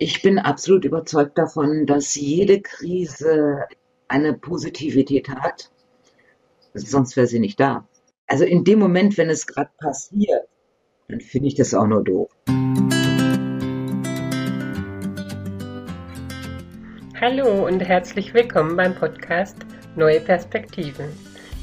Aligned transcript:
Ich 0.00 0.22
bin 0.22 0.38
absolut 0.38 0.84
überzeugt 0.84 1.36
davon, 1.38 1.84
dass 1.84 2.14
jede 2.14 2.60
Krise 2.60 3.64
eine 4.06 4.32
Positivität 4.32 5.28
hat, 5.28 5.72
sonst 6.72 7.16
wäre 7.16 7.26
sie 7.26 7.40
nicht 7.40 7.58
da. 7.58 7.84
Also 8.28 8.44
in 8.44 8.62
dem 8.62 8.78
Moment, 8.78 9.18
wenn 9.18 9.28
es 9.28 9.48
gerade 9.48 9.70
passiert, 9.80 10.46
dann 11.08 11.20
finde 11.20 11.48
ich 11.48 11.56
das 11.56 11.74
auch 11.74 11.88
nur 11.88 12.04
doof. 12.04 12.30
Hallo 17.20 17.66
und 17.66 17.80
herzlich 17.80 18.32
willkommen 18.32 18.76
beim 18.76 18.94
Podcast 18.94 19.56
Neue 19.96 20.20
Perspektiven. 20.20 21.06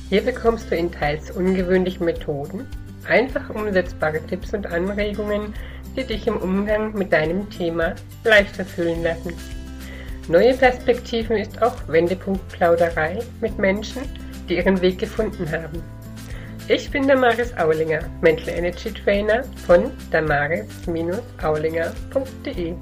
Hier 0.09 0.21
bekommst 0.21 0.69
du 0.69 0.75
in 0.75 0.91
teils 0.91 1.31
ungewöhnlichen 1.31 2.05
Methoden 2.05 2.67
einfach 3.07 3.49
umsetzbare 3.49 4.19
Tipps 4.27 4.53
und 4.53 4.67
Anregungen, 4.67 5.53
die 5.95 6.03
dich 6.03 6.27
im 6.27 6.37
Umgang 6.37 6.93
mit 6.93 7.11
deinem 7.11 7.49
Thema 7.49 7.95
leichter 8.23 8.65
fühlen 8.65 9.03
lassen. 9.03 9.33
Neue 10.27 10.55
Perspektiven 10.55 11.37
ist 11.37 11.61
auch 11.61 11.75
Wendepunkt 11.87 12.47
Plauderei 12.49 13.19
mit 13.41 13.57
Menschen, 13.57 14.01
die 14.49 14.57
ihren 14.57 14.81
Weg 14.81 14.99
gefunden 14.99 15.49
haben. 15.51 15.81
Ich 16.67 16.89
bin 16.89 17.07
Damaris 17.07 17.55
Aulinger, 17.57 17.99
Mental 18.21 18.49
Energy 18.49 18.91
Trainer 18.91 19.43
von 19.67 19.91
damaris-aulinger.de 20.09 22.73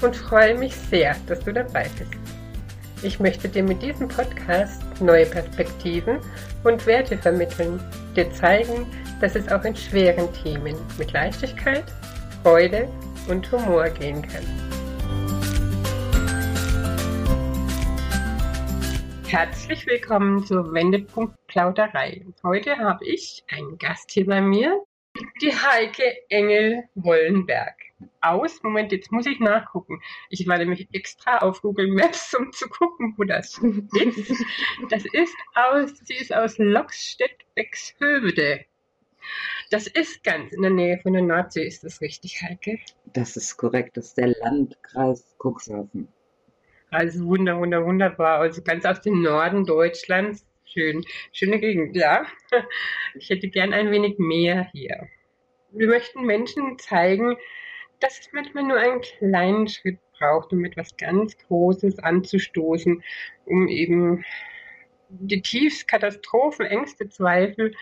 und 0.00 0.16
freue 0.16 0.56
mich 0.56 0.76
sehr, 0.76 1.16
dass 1.26 1.40
du 1.40 1.52
dabei 1.52 1.86
bist. 1.98 2.12
Ich 3.02 3.18
möchte 3.18 3.48
dir 3.48 3.64
mit 3.64 3.82
diesem 3.82 4.06
Podcast 4.06 4.80
neue 5.00 5.26
Perspektiven 5.26 6.20
und 6.62 6.86
Werte 6.86 7.18
vermitteln, 7.18 7.80
dir 8.14 8.32
zeigen, 8.32 8.86
dass 9.20 9.34
es 9.34 9.50
auch 9.50 9.64
in 9.64 9.74
schweren 9.74 10.28
Themen 10.44 10.76
mit 10.96 11.12
Leichtigkeit 11.12 11.82
Freude 12.46 12.86
und 13.28 13.50
Humor 13.50 13.90
gehen 13.90 14.22
kann. 14.22 14.46
Herzlich 19.26 19.84
willkommen 19.84 20.46
zur 20.46 20.72
Wendepunkt 20.72 21.34
Plauderei. 21.48 22.24
Heute 22.44 22.78
habe 22.78 23.04
ich 23.04 23.42
einen 23.50 23.76
Gast 23.78 24.12
hier 24.12 24.26
bei 24.26 24.40
mir, 24.40 24.80
die 25.42 25.52
Heike 25.52 26.04
Engel-Wollenberg. 26.28 27.74
Aus, 28.20 28.62
Moment, 28.62 28.92
jetzt 28.92 29.10
muss 29.10 29.26
ich 29.26 29.40
nachgucken. 29.40 30.00
Ich 30.30 30.46
war 30.46 30.58
nämlich 30.58 30.86
extra 30.92 31.38
auf 31.38 31.62
Google 31.62 31.88
Maps, 31.88 32.32
um 32.32 32.52
zu 32.52 32.68
gucken, 32.68 33.14
wo 33.16 33.24
das 33.24 33.58
ist. 33.58 34.44
Das 34.88 35.04
ist 35.04 35.34
aus, 35.56 35.98
sie 36.04 36.14
ist 36.14 36.32
aus 36.32 36.58
Lockstedt-Bexhövede. 36.58 38.66
Das 39.70 39.86
ist 39.88 40.22
ganz 40.22 40.52
in 40.52 40.62
der 40.62 40.70
Nähe 40.70 40.98
von 40.98 41.12
der 41.12 41.22
Nordsee, 41.22 41.66
ist 41.66 41.82
das 41.82 42.00
richtig, 42.00 42.40
Heike? 42.42 42.78
Das 43.12 43.36
ist 43.36 43.56
korrekt, 43.56 43.96
das 43.96 44.08
ist 44.08 44.18
der 44.18 44.28
Landkreis 44.28 45.36
Cuxhaven. 45.42 46.08
Also 46.90 47.26
wunder, 47.26 47.58
wunder, 47.58 47.84
wunderbar. 47.84 48.38
Also 48.38 48.62
ganz 48.62 48.84
aus 48.84 49.00
dem 49.00 49.22
Norden 49.22 49.64
Deutschlands. 49.64 50.46
Schön, 50.64 51.04
schöne 51.32 51.58
Gegend, 51.58 51.96
ja. 51.96 52.26
Ich 53.14 53.30
hätte 53.30 53.48
gern 53.48 53.72
ein 53.72 53.90
wenig 53.90 54.18
mehr 54.18 54.68
hier. 54.72 55.08
Wir 55.70 55.88
möchten 55.88 56.24
Menschen 56.24 56.78
zeigen, 56.78 57.36
dass 58.00 58.20
es 58.20 58.28
manchmal 58.32 58.64
nur 58.64 58.76
einen 58.76 59.00
kleinen 59.00 59.68
Schritt 59.68 59.98
braucht, 60.18 60.52
um 60.52 60.64
etwas 60.64 60.96
ganz 60.96 61.36
Großes 61.38 61.98
anzustoßen, 61.98 63.02
um 63.46 63.68
eben 63.68 64.24
die 65.08 65.40
tiefsten 65.40 65.86
Katastrophen, 65.86 66.66
Ängste, 66.66 67.08
Zweifel 67.08 67.74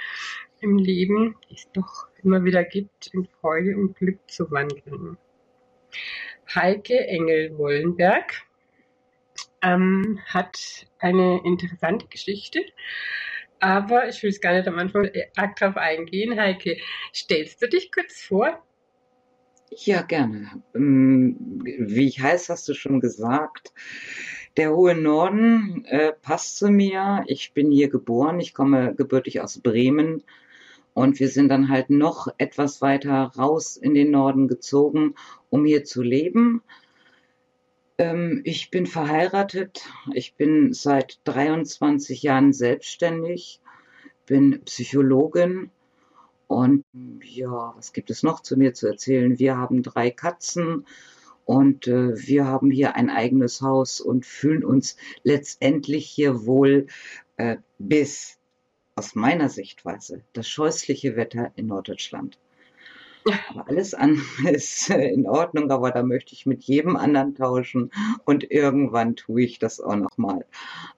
im 0.65 0.79
Leben, 0.79 1.37
die 1.48 1.55
es 1.55 1.70
doch 1.73 2.09
immer 2.23 2.43
wieder 2.45 2.65
gibt, 2.65 3.09
in 3.12 3.27
Freude 3.41 3.77
und 3.77 3.97
Glück 3.97 4.19
zu 4.27 4.51
wandeln. 4.51 5.19
Heike 6.53 7.07
Engel-Wollenberg 7.07 8.43
ähm, 9.62 10.19
hat 10.27 10.87
eine 10.98 11.41
interessante 11.45 12.07
Geschichte, 12.09 12.65
aber 13.61 14.09
ich 14.09 14.23
will 14.23 14.31
es 14.31 14.41
gar 14.41 14.55
nicht 14.55 14.67
am 14.67 14.79
Anfang 14.79 15.08
arg 15.36 15.57
drauf 15.57 15.77
eingehen. 15.77 16.39
Heike, 16.39 16.79
stellst 17.14 17.63
du 17.63 17.69
dich 17.69 17.92
kurz 17.92 18.20
vor? 18.23 18.63
Ja, 19.70 20.03
gerne. 20.03 20.63
Ähm, 20.74 21.36
wie 21.64 22.07
ich 22.07 22.20
heiße, 22.20 22.53
hast 22.53 22.69
du 22.69 22.74
schon 22.74 23.01
gesagt. 23.01 23.73
Der 24.57 24.73
hohe 24.73 24.95
Norden 24.95 25.85
äh, 25.86 26.13
passt 26.13 26.57
zu 26.58 26.69
mir. 26.69 27.24
Ich 27.27 27.55
bin 27.55 27.73
hier 27.73 27.89
geboren. 27.89 28.39
Ich 28.39 28.55
komme 28.55 28.95
gebürtig 28.95 29.41
aus 29.41 29.58
Bremen, 29.61 30.23
und 30.94 31.18
wir 31.18 31.28
sind 31.28 31.48
dann 31.48 31.68
halt 31.68 31.90
noch 31.90 32.28
etwas 32.38 32.80
weiter 32.80 33.32
raus 33.36 33.77
in 33.77 33.94
den 33.94 34.12
Norden 34.12 34.46
gezogen, 34.46 35.16
um 35.50 35.64
hier 35.64 35.84
zu 35.84 36.02
leben. 36.02 36.62
Ähm, 37.98 38.40
ich 38.44 38.70
bin 38.70 38.86
verheiratet. 38.86 39.86
Ich 40.14 40.34
bin 40.34 40.72
seit 40.72 41.18
23 41.24 42.22
Jahren 42.22 42.52
selbstständig, 42.52 43.60
bin 44.27 44.62
Psychologin. 44.64 45.70
Und 46.46 46.84
ja, 47.22 47.74
was 47.76 47.92
gibt 47.92 48.11
es 48.11 48.22
noch 48.22 48.40
zu 48.40 48.56
mir 48.56 48.72
zu 48.72 48.86
erzählen? 48.86 49.38
Wir 49.38 49.56
haben 49.56 49.82
drei 49.82 50.11
Katzen 50.11 50.86
und 51.44 51.88
äh, 51.88 52.16
wir 52.16 52.46
haben 52.46 52.70
hier 52.70 52.94
ein 52.94 53.11
eigenes 53.11 53.61
Haus 53.62 54.00
und 54.00 54.26
fühlen 54.26 54.64
uns 54.64 54.96
letztendlich 55.24 56.06
hier 56.06 56.46
wohl 56.46 56.86
äh, 57.36 57.56
bis 57.78 58.38
aus 58.96 59.14
meiner 59.14 59.48
Sichtweise 59.48 60.22
das 60.32 60.48
scheußliche 60.48 61.16
Wetter 61.16 61.50
in 61.56 61.66
Norddeutschland. 61.66 62.38
Aber 63.48 63.68
alles 63.68 63.94
andere 63.94 64.50
ist 64.50 64.90
äh, 64.90 65.08
in 65.08 65.27
Ordnung, 65.27 65.70
aber 65.70 65.90
da 65.90 66.02
möchte 66.02 66.34
ich 66.34 66.46
mit 66.46 66.64
jedem 66.64 66.96
anderen 66.96 67.34
tauschen 67.34 67.90
und 68.24 68.50
irgendwann 68.50 69.16
tue 69.16 69.42
ich 69.42 69.58
das 69.58 69.80
auch 69.80 69.96
nochmal. 69.96 70.44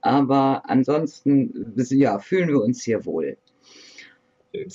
Aber 0.01 0.69
ansonsten, 0.69 1.73
ja, 1.77 2.19
fühlen 2.19 2.49
wir 2.49 2.63
uns 2.63 2.83
hier 2.83 3.05
wohl. 3.05 3.39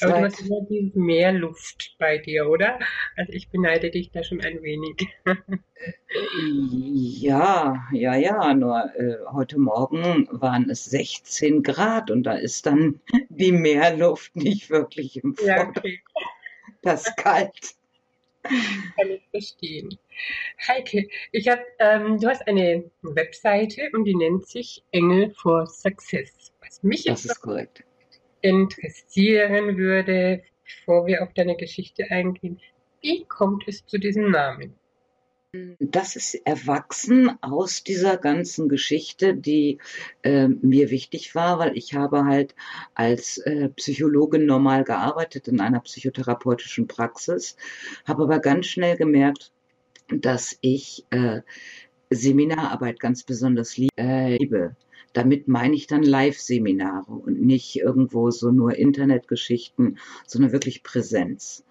Aber 0.02 0.19
du 0.19 0.25
hast 0.25 0.42
immer 0.42 0.62
diese 0.69 0.97
Meerluft 0.97 1.96
bei 1.97 2.18
dir, 2.18 2.50
oder? 2.50 2.80
Also 3.16 3.34
ich 3.34 3.50
beneide 3.50 3.90
dich 3.90 4.12
da 4.12 4.24
schon 4.24 4.42
ein 4.42 4.62
wenig. 4.62 5.08
ja, 7.22 7.88
ja, 7.92 8.16
ja. 8.16 8.53
Nur 8.53 8.96
äh, 8.96 9.18
heute 9.31 9.59
Morgen 9.59 10.28
waren 10.31 10.69
es 10.69 10.86
16 10.86 11.64
Grad 11.64 12.12
und 12.12 12.24
da 12.24 12.34
ist 12.34 12.66
dann 12.66 13.00
die 13.30 13.52
Meerluft 13.52 14.36
nicht 14.36 14.69
wirklich 14.69 15.24
im 15.24 15.36
Vordergrund. 15.36 15.75
Ja, 15.75 15.81
okay. 15.81 16.02
Das 16.81 17.08
ist 17.08 17.18
kalt. 17.18 17.75
Kann 18.44 19.12
ich 19.12 19.22
verstehen. 19.30 20.00
Heike, 20.68 21.08
ich 21.31 21.48
hab, 21.48 21.59
ähm, 21.78 22.19
du 22.19 22.28
hast 22.28 22.48
eine 22.48 22.90
Webseite 23.03 23.90
und 23.94 24.06
die 24.06 24.16
nennt 24.16 24.48
sich 24.48 24.84
Engel 24.92 25.31
for 25.36 25.68
Success. 25.68 26.52
Was 26.62 26.81
mich 26.81 27.03
das 27.03 27.25
ist 27.25 27.40
korrekt 27.40 27.84
interessieren 28.41 29.78
würde, 29.78 30.44
bevor 30.66 31.06
wir 31.06 31.24
auf 31.24 31.34
deine 31.34 31.56
Geschichte 31.56 32.09
eingehen, 32.09 32.59
wie 33.02 33.25
kommt 33.25 33.68
es 33.68 33.85
zu 33.85 33.97
diesem 33.97 34.31
Namen? 34.31 34.75
Das 35.79 36.16
ist 36.16 36.35
erwachsen 36.46 37.38
aus 37.41 37.84
dieser 37.84 38.16
ganzen 38.16 38.69
Geschichte, 38.69 39.35
die 39.35 39.80
äh, 40.24 40.47
mir 40.47 40.91
wichtig 40.91 41.35
war, 41.35 41.59
weil 41.59 41.78
ich 41.78 41.94
habe 41.94 42.24
halt 42.24 42.56
als 42.96 43.38
äh, 43.40 43.68
Psychologin 43.68 44.46
normal 44.46 44.85
gearbeitet 44.85 45.50
in 45.50 45.59
einer 45.59 45.81
psychotherapeutischen 45.81 46.88
Praxis, 46.88 47.57
habe 48.06 48.24
aber 48.24 48.40
ganz 48.40 48.68
schnell 48.68 48.96
gemerkt, 48.96 49.51
dass 50.07 50.57
ich 50.62 51.06
äh, 51.09 51.41
Seminararbeit 52.09 53.01
ganz 53.01 53.24
besonders 53.24 53.78
äh, 53.97 54.38
liebe. 54.38 54.78
Damit 55.13 55.47
meine 55.47 55.75
ich 55.75 55.88
dann 55.88 56.03
Live-Seminare 56.03 57.11
und 57.11 57.41
nicht 57.41 57.75
irgendwo 57.77 58.31
so 58.31 58.51
nur 58.51 58.75
Internetgeschichten, 58.75 59.97
sondern 60.25 60.51
wirklich 60.51 60.83
Präsenz. 60.83 61.66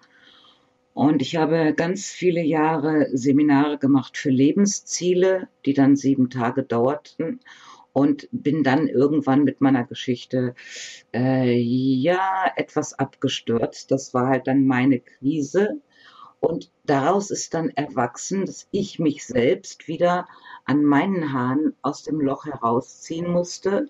Und 0.93 1.21
ich 1.21 1.37
habe 1.37 1.73
ganz 1.75 2.07
viele 2.07 2.41
Jahre 2.41 3.07
Seminare 3.13 3.77
gemacht 3.77 4.17
für 4.17 4.29
Lebensziele, 4.29 5.47
die 5.65 5.73
dann 5.73 5.95
sieben 5.95 6.29
Tage 6.29 6.63
dauerten 6.63 7.39
und 7.93 8.27
bin 8.31 8.63
dann 8.63 8.87
irgendwann 8.87 9.43
mit 9.43 9.61
meiner 9.61 9.85
Geschichte 9.85 10.53
äh, 11.13 11.57
ja 11.57 12.51
etwas 12.55 12.93
abgestürzt. 12.93 13.91
Das 13.91 14.13
war 14.13 14.27
halt 14.27 14.47
dann 14.47 14.65
meine 14.65 14.99
Krise 14.99 15.81
und 16.41 16.71
daraus 16.85 17.29
ist 17.29 17.53
dann 17.53 17.69
erwachsen, 17.69 18.45
dass 18.47 18.67
ich 18.71 18.97
mich 18.97 19.23
selbst 19.25 19.87
wieder 19.87 20.27
an 20.65 20.83
meinen 20.83 21.31
Haaren 21.31 21.75
aus 21.83 22.01
dem 22.01 22.19
Loch 22.19 22.45
herausziehen 22.45 23.31
musste, 23.31 23.87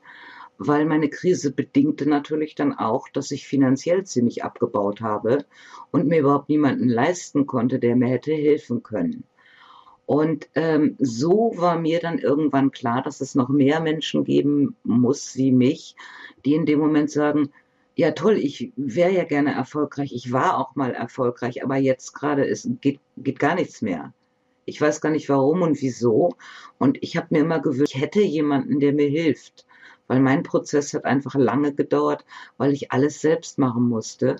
weil 0.57 0.85
meine 0.85 1.09
Krise 1.09 1.51
bedingte 1.51 2.07
natürlich 2.07 2.53
dann 2.53 2.73
auch, 2.77 3.07
dass 3.07 3.31
ich 3.31 3.47
finanziell 3.47 4.03
ziemlich 4.03 4.43
abgebaut 4.43 4.99
habe 4.99 5.45
und 5.91 6.07
mir 6.07 6.19
überhaupt 6.19 6.49
niemanden 6.49 6.89
leisten 6.89 7.47
konnte, 7.47 7.79
der 7.79 7.95
mir 7.95 8.09
hätte 8.09 8.33
helfen 8.33 8.83
können. 8.83 9.23
Und 10.05 10.49
ähm, 10.55 10.97
so 10.99 11.53
war 11.55 11.79
mir 11.79 12.01
dann 12.01 12.19
irgendwann 12.19 12.71
klar, 12.71 13.01
dass 13.01 13.21
es 13.21 13.33
noch 13.33 13.47
mehr 13.47 13.79
Menschen 13.79 14.25
geben 14.25 14.75
muss 14.83 15.37
wie 15.37 15.53
mich, 15.53 15.95
die 16.43 16.55
in 16.55 16.65
dem 16.65 16.79
Moment 16.79 17.11
sagen, 17.11 17.53
ja 17.95 18.11
toll, 18.11 18.37
ich 18.37 18.71
wäre 18.75 19.11
ja 19.11 19.23
gerne 19.23 19.53
erfolgreich, 19.53 20.13
ich 20.13 20.31
war 20.31 20.57
auch 20.57 20.75
mal 20.75 20.93
erfolgreich, 20.93 21.63
aber 21.63 21.77
jetzt 21.77 22.13
gerade 22.13 22.51
geht, 22.81 22.99
geht 23.17 23.39
gar 23.39 23.55
nichts 23.55 23.81
mehr. 23.81 24.13
Ich 24.65 24.79
weiß 24.79 25.01
gar 25.01 25.09
nicht 25.09 25.27
warum 25.29 25.63
und 25.63 25.81
wieso. 25.81 26.35
Und 26.77 26.97
ich 27.01 27.17
habe 27.17 27.27
mir 27.31 27.39
immer 27.39 27.59
gewünscht, 27.59 27.93
ich 27.95 28.01
hätte 28.01 28.21
jemanden, 28.21 28.79
der 28.79 28.93
mir 28.93 29.09
hilft. 29.09 29.65
Weil 30.07 30.19
mein 30.19 30.43
Prozess 30.43 30.93
hat 30.93 31.05
einfach 31.05 31.35
lange 31.35 31.73
gedauert, 31.73 32.25
weil 32.57 32.73
ich 32.73 32.91
alles 32.91 33.21
selbst 33.21 33.57
machen 33.57 33.87
musste. 33.87 34.37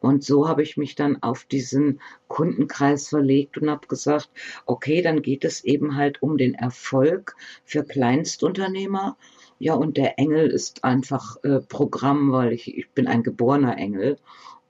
Und 0.00 0.24
so 0.24 0.48
habe 0.48 0.62
ich 0.62 0.76
mich 0.76 0.94
dann 0.94 1.22
auf 1.22 1.44
diesen 1.44 2.00
Kundenkreis 2.26 3.08
verlegt 3.08 3.58
und 3.58 3.70
habe 3.70 3.86
gesagt, 3.86 4.30
okay, 4.64 5.02
dann 5.02 5.20
geht 5.20 5.44
es 5.44 5.62
eben 5.62 5.96
halt 5.96 6.22
um 6.22 6.38
den 6.38 6.54
Erfolg 6.54 7.36
für 7.64 7.84
Kleinstunternehmer. 7.84 9.16
Ja, 9.60 9.74
und 9.74 9.98
der 9.98 10.18
Engel 10.18 10.48
ist 10.48 10.84
einfach 10.84 11.36
äh, 11.44 11.60
Programm, 11.60 12.32
weil 12.32 12.54
ich, 12.54 12.78
ich 12.78 12.90
bin 12.92 13.06
ein 13.06 13.22
geborener 13.22 13.76
Engel. 13.76 14.16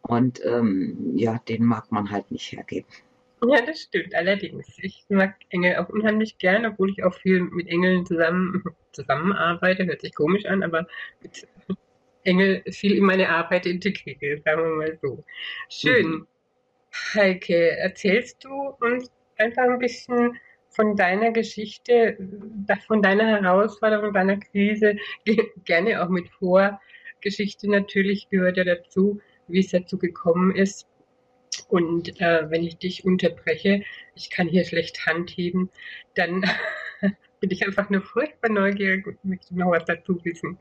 Und 0.03 0.45
ähm, 0.45 1.13
ja, 1.15 1.41
den 1.49 1.65
mag 1.65 1.93
man 1.93 2.11
halt 2.11 2.29
nicht 2.33 2.51
hergeben. 2.51 2.89
Ja, 3.47 3.65
das 3.65 3.83
stimmt, 3.83 4.17
allerdings. 4.17 4.67
Ich 4.79 5.05
mag 5.09 5.37
Engel 5.51 5.77
auch 5.77 5.89
unheimlich 5.91 6.39
gern, 6.39 6.67
obwohl 6.67 6.91
ich 6.91 7.05
auch 7.05 7.15
viel 7.15 7.41
mit 7.41 7.69
Engeln 7.69 8.05
zusammen, 8.05 8.65
zusammenarbeite. 8.93 9.87
Hört 9.87 10.01
sich 10.01 10.13
komisch 10.13 10.45
an, 10.45 10.65
aber 10.65 10.89
mit 11.23 11.47
Engel 12.25 12.65
viel 12.73 12.97
in 12.97 13.05
meine 13.05 13.29
Arbeit 13.29 13.67
integriere, 13.67 14.43
sagen 14.45 14.63
wir 14.63 14.77
mal 14.77 14.99
so. 15.01 15.25
Schön. 15.69 16.07
Mhm. 16.09 16.27
Heike, 17.15 17.79
erzählst 17.79 18.45
du 18.45 18.51
uns 18.81 19.09
einfach 19.39 19.63
ein 19.63 19.79
bisschen 19.79 20.37
von 20.71 20.97
deiner 20.97 21.33
Geschichte, 21.33 22.17
von 22.87 23.03
deiner 23.03 23.27
Herausforderung, 23.27 24.15
deiner 24.15 24.39
Krise, 24.39 24.97
gerne 25.65 26.03
auch 26.03 26.09
mit 26.09 26.29
Vorgeschichte 26.31 27.69
natürlich 27.69 28.29
gehört 28.29 28.57
ja 28.57 28.65
dazu, 28.65 29.21
wie 29.49 29.61
es 29.61 29.71
dazu 29.71 29.99
gekommen 29.99 30.55
ist. 30.55 30.87
Und 31.69 32.21
äh, 32.21 32.49
wenn 32.51 32.63
ich 32.63 32.79
dich 32.79 33.05
unterbreche, 33.05 33.83
ich 34.15 34.31
kann 34.31 34.49
hier 34.49 34.65
schlecht 34.65 35.07
Hand 35.07 35.31
heben, 35.31 35.71
dann 36.15 36.45
bin 37.41 37.51
ich 37.51 37.67
einfach 37.67 37.91
nur 37.91 38.03
furchtbar 38.03 38.51
neugierig 38.51 39.07
und 39.07 39.25
möchte 39.25 39.57
noch 39.59 39.73
was 39.73 39.85
dazu 39.85 40.25
wissen. 40.25 40.59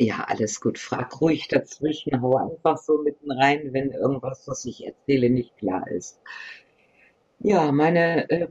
Ja, 0.00 0.24
alles 0.28 0.60
gut. 0.60 0.78
Frag 0.78 1.20
ruhig 1.20 1.48
dazwischen, 1.48 2.20
hau 2.20 2.36
einfach 2.36 2.78
so 2.78 3.02
mitten 3.02 3.32
rein, 3.32 3.72
wenn 3.72 3.90
irgendwas, 3.90 4.46
was 4.46 4.64
ich 4.64 4.86
erzähle, 4.86 5.30
nicht 5.30 5.56
klar 5.56 5.88
ist. 5.88 6.20
Ja, 7.40 7.72
meine 7.72 8.30
äh, 8.30 8.48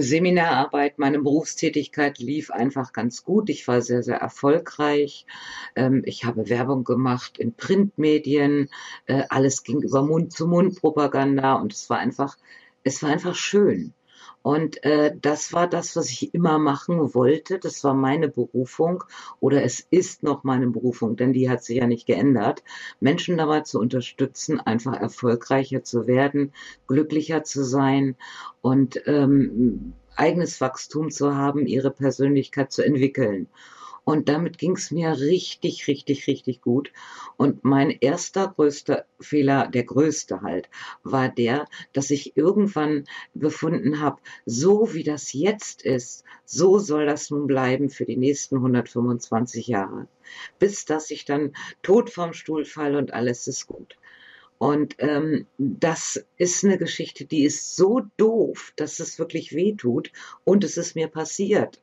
Seminararbeit, 0.00 0.98
meine 0.98 1.18
Berufstätigkeit 1.20 2.18
lief 2.18 2.50
einfach 2.50 2.92
ganz 2.92 3.24
gut. 3.24 3.50
Ich 3.50 3.68
war 3.68 3.82
sehr, 3.82 4.02
sehr 4.02 4.16
erfolgreich. 4.16 5.26
Ähm, 5.76 6.02
ich 6.06 6.24
habe 6.24 6.48
Werbung 6.48 6.84
gemacht 6.84 7.38
in 7.38 7.54
Printmedien. 7.54 8.68
Äh, 9.06 9.24
alles 9.28 9.64
ging 9.64 9.82
über 9.82 10.02
Mund-zu-Mund-Propaganda 10.02 11.54
und 11.54 11.72
es 11.72 11.90
war 11.90 11.98
einfach, 11.98 12.38
es 12.84 13.02
war 13.02 13.10
einfach 13.10 13.34
schön. 13.34 13.92
Und 14.42 14.82
äh, 14.84 15.14
das 15.20 15.52
war 15.52 15.68
das, 15.68 15.94
was 15.94 16.10
ich 16.10 16.34
immer 16.34 16.58
machen 16.58 17.14
wollte. 17.14 17.58
Das 17.58 17.84
war 17.84 17.94
meine 17.94 18.28
Berufung 18.28 19.04
oder 19.40 19.62
es 19.62 19.86
ist 19.90 20.22
noch 20.22 20.42
meine 20.42 20.66
Berufung, 20.66 21.16
denn 21.16 21.32
die 21.32 21.48
hat 21.48 21.62
sich 21.62 21.78
ja 21.78 21.86
nicht 21.86 22.06
geändert. 22.06 22.64
Menschen 23.00 23.36
dabei 23.36 23.60
zu 23.60 23.78
unterstützen, 23.78 24.60
einfach 24.60 24.94
erfolgreicher 24.94 25.84
zu 25.84 26.06
werden, 26.06 26.52
glücklicher 26.88 27.44
zu 27.44 27.64
sein 27.64 28.16
und 28.60 29.00
ähm, 29.06 29.94
eigenes 30.16 30.60
Wachstum 30.60 31.10
zu 31.10 31.34
haben, 31.36 31.66
ihre 31.66 31.90
Persönlichkeit 31.90 32.72
zu 32.72 32.84
entwickeln. 32.84 33.48
Und 34.04 34.28
damit 34.28 34.58
ging 34.58 34.72
es 34.72 34.90
mir 34.90 35.18
richtig, 35.18 35.86
richtig, 35.86 36.26
richtig 36.26 36.60
gut. 36.60 36.92
Und 37.36 37.62
mein 37.62 37.90
erster 37.90 38.48
größter 38.48 39.04
Fehler, 39.20 39.68
der 39.68 39.84
größte 39.84 40.42
halt, 40.42 40.68
war 41.04 41.28
der, 41.28 41.66
dass 41.92 42.10
ich 42.10 42.36
irgendwann 42.36 43.04
befunden 43.32 44.00
habe, 44.00 44.20
so 44.44 44.92
wie 44.92 45.04
das 45.04 45.32
jetzt 45.32 45.82
ist, 45.82 46.24
so 46.44 46.78
soll 46.78 47.06
das 47.06 47.30
nun 47.30 47.46
bleiben 47.46 47.90
für 47.90 48.04
die 48.04 48.16
nächsten 48.16 48.56
125 48.56 49.68
Jahre. 49.68 50.08
Bis 50.58 50.84
dass 50.84 51.10
ich 51.10 51.24
dann 51.24 51.52
tot 51.82 52.10
vom 52.10 52.32
Stuhl 52.32 52.64
falle 52.64 52.98
und 52.98 53.12
alles 53.12 53.46
ist 53.46 53.68
gut. 53.68 53.96
Und 54.58 54.94
ähm, 54.98 55.46
das 55.58 56.24
ist 56.36 56.64
eine 56.64 56.78
Geschichte, 56.78 57.24
die 57.24 57.44
ist 57.44 57.74
so 57.74 58.02
doof, 58.16 58.72
dass 58.76 59.00
es 59.00 59.18
wirklich 59.18 59.54
weh 59.54 59.74
tut. 59.74 60.12
Und 60.44 60.62
es 60.62 60.76
ist 60.76 60.94
mir 60.94 61.08
passiert. 61.08 61.82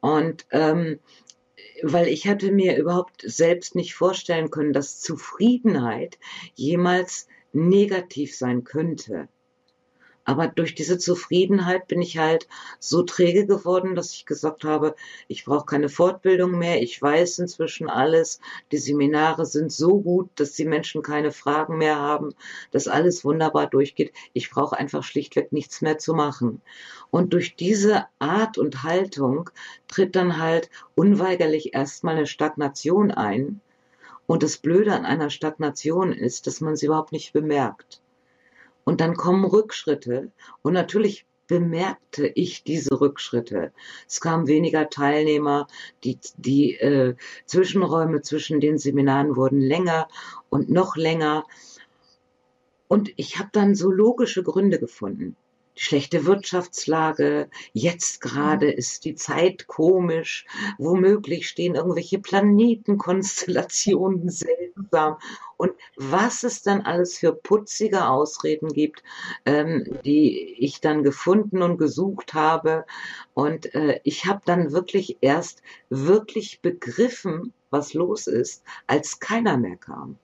Und 0.00 0.44
ähm, 0.50 0.98
weil 1.92 2.08
ich 2.08 2.26
hatte 2.26 2.50
mir 2.50 2.76
überhaupt 2.76 3.22
selbst 3.26 3.74
nicht 3.74 3.94
vorstellen 3.94 4.50
können, 4.50 4.72
dass 4.72 5.00
Zufriedenheit 5.00 6.18
jemals 6.54 7.28
negativ 7.52 8.36
sein 8.36 8.64
könnte. 8.64 9.28
Aber 10.26 10.48
durch 10.48 10.74
diese 10.74 10.96
Zufriedenheit 10.96 11.86
bin 11.86 12.00
ich 12.00 12.16
halt 12.16 12.48
so 12.78 13.02
träge 13.02 13.46
geworden, 13.46 13.94
dass 13.94 14.12
ich 14.12 14.24
gesagt 14.24 14.64
habe, 14.64 14.94
ich 15.28 15.44
brauche 15.44 15.66
keine 15.66 15.90
Fortbildung 15.90 16.58
mehr, 16.58 16.82
ich 16.82 17.00
weiß 17.00 17.40
inzwischen 17.40 17.90
alles, 17.90 18.40
die 18.72 18.78
Seminare 18.78 19.44
sind 19.44 19.70
so 19.70 20.00
gut, 20.00 20.30
dass 20.36 20.52
die 20.52 20.64
Menschen 20.64 21.02
keine 21.02 21.30
Fragen 21.30 21.76
mehr 21.76 21.98
haben, 21.98 22.34
dass 22.70 22.88
alles 22.88 23.24
wunderbar 23.24 23.66
durchgeht. 23.66 24.12
Ich 24.32 24.50
brauche 24.50 24.78
einfach 24.78 25.02
schlichtweg 25.02 25.52
nichts 25.52 25.82
mehr 25.82 25.98
zu 25.98 26.14
machen. 26.14 26.62
Und 27.10 27.34
durch 27.34 27.54
diese 27.54 28.06
Art 28.18 28.56
und 28.56 28.82
Haltung 28.82 29.50
tritt 29.88 30.16
dann 30.16 30.38
halt 30.38 30.70
unweigerlich 30.94 31.74
erstmal 31.74 32.16
eine 32.16 32.26
Stagnation 32.26 33.10
ein. 33.10 33.60
Und 34.26 34.42
das 34.42 34.56
Blöde 34.56 34.94
an 34.94 35.04
einer 35.04 35.28
Stagnation 35.28 36.12
ist, 36.12 36.46
dass 36.46 36.62
man 36.62 36.76
sie 36.76 36.86
überhaupt 36.86 37.12
nicht 37.12 37.34
bemerkt. 37.34 38.00
Und 38.84 39.00
dann 39.00 39.16
kommen 39.16 39.44
Rückschritte. 39.44 40.30
Und 40.62 40.74
natürlich 40.74 41.26
bemerkte 41.46 42.26
ich 42.26 42.64
diese 42.64 43.00
Rückschritte. 43.00 43.72
Es 44.08 44.20
kamen 44.20 44.46
weniger 44.46 44.88
Teilnehmer, 44.88 45.66
die, 46.04 46.18
die 46.36 46.74
äh, 46.76 47.16
Zwischenräume 47.46 48.22
zwischen 48.22 48.60
den 48.60 48.78
Seminaren 48.78 49.36
wurden 49.36 49.60
länger 49.60 50.08
und 50.48 50.70
noch 50.70 50.96
länger. 50.96 51.44
Und 52.88 53.12
ich 53.16 53.38
habe 53.38 53.50
dann 53.52 53.74
so 53.74 53.90
logische 53.90 54.42
Gründe 54.42 54.78
gefunden 54.78 55.36
schlechte 55.76 56.26
Wirtschaftslage, 56.26 57.48
jetzt 57.72 58.20
gerade 58.20 58.66
mhm. 58.66 58.72
ist 58.72 59.04
die 59.04 59.14
Zeit 59.14 59.66
komisch, 59.66 60.46
womöglich 60.78 61.48
stehen 61.48 61.74
irgendwelche 61.74 62.18
Planetenkonstellationen 62.18 64.30
seltsam 64.30 65.18
und 65.56 65.72
was 65.96 66.42
es 66.42 66.62
dann 66.62 66.82
alles 66.82 67.18
für 67.18 67.32
putzige 67.32 68.08
Ausreden 68.08 68.68
gibt, 68.68 69.02
ähm, 69.44 69.98
die 70.04 70.56
ich 70.58 70.80
dann 70.80 71.02
gefunden 71.02 71.62
und 71.62 71.78
gesucht 71.78 72.34
habe 72.34 72.84
und 73.34 73.74
äh, 73.74 74.00
ich 74.04 74.26
habe 74.26 74.42
dann 74.44 74.72
wirklich 74.72 75.18
erst 75.20 75.62
wirklich 75.90 76.60
begriffen, 76.60 77.52
was 77.70 77.94
los 77.94 78.26
ist, 78.26 78.62
als 78.86 79.18
keiner 79.18 79.56
mehr 79.56 79.76
kam. 79.76 80.18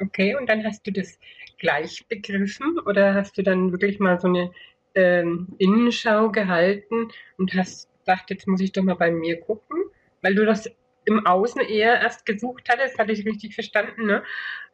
Okay, 0.00 0.34
und 0.34 0.48
dann 0.48 0.64
hast 0.64 0.86
du 0.86 0.92
das 0.92 1.18
gleich 1.60 2.04
begriffen 2.08 2.78
oder 2.80 3.14
hast 3.14 3.38
du 3.38 3.42
dann 3.42 3.70
wirklich 3.70 4.00
mal 4.00 4.18
so 4.18 4.26
eine 4.28 4.50
ähm, 4.94 5.48
Innenschau 5.58 6.30
gehalten 6.30 7.08
und 7.38 7.54
hast 7.54 7.88
gedacht, 8.00 8.30
jetzt 8.30 8.48
muss 8.48 8.60
ich 8.60 8.72
doch 8.72 8.82
mal 8.82 8.96
bei 8.96 9.12
mir 9.12 9.40
gucken, 9.40 9.84
weil 10.22 10.34
du 10.34 10.44
das 10.44 10.68
im 11.04 11.24
Außen 11.26 11.60
eher 11.60 12.00
erst 12.00 12.26
gesucht 12.26 12.68
hattest, 12.68 12.98
hatte 12.98 13.12
ich 13.12 13.24
richtig 13.24 13.54
verstanden, 13.54 14.06
ne? 14.06 14.22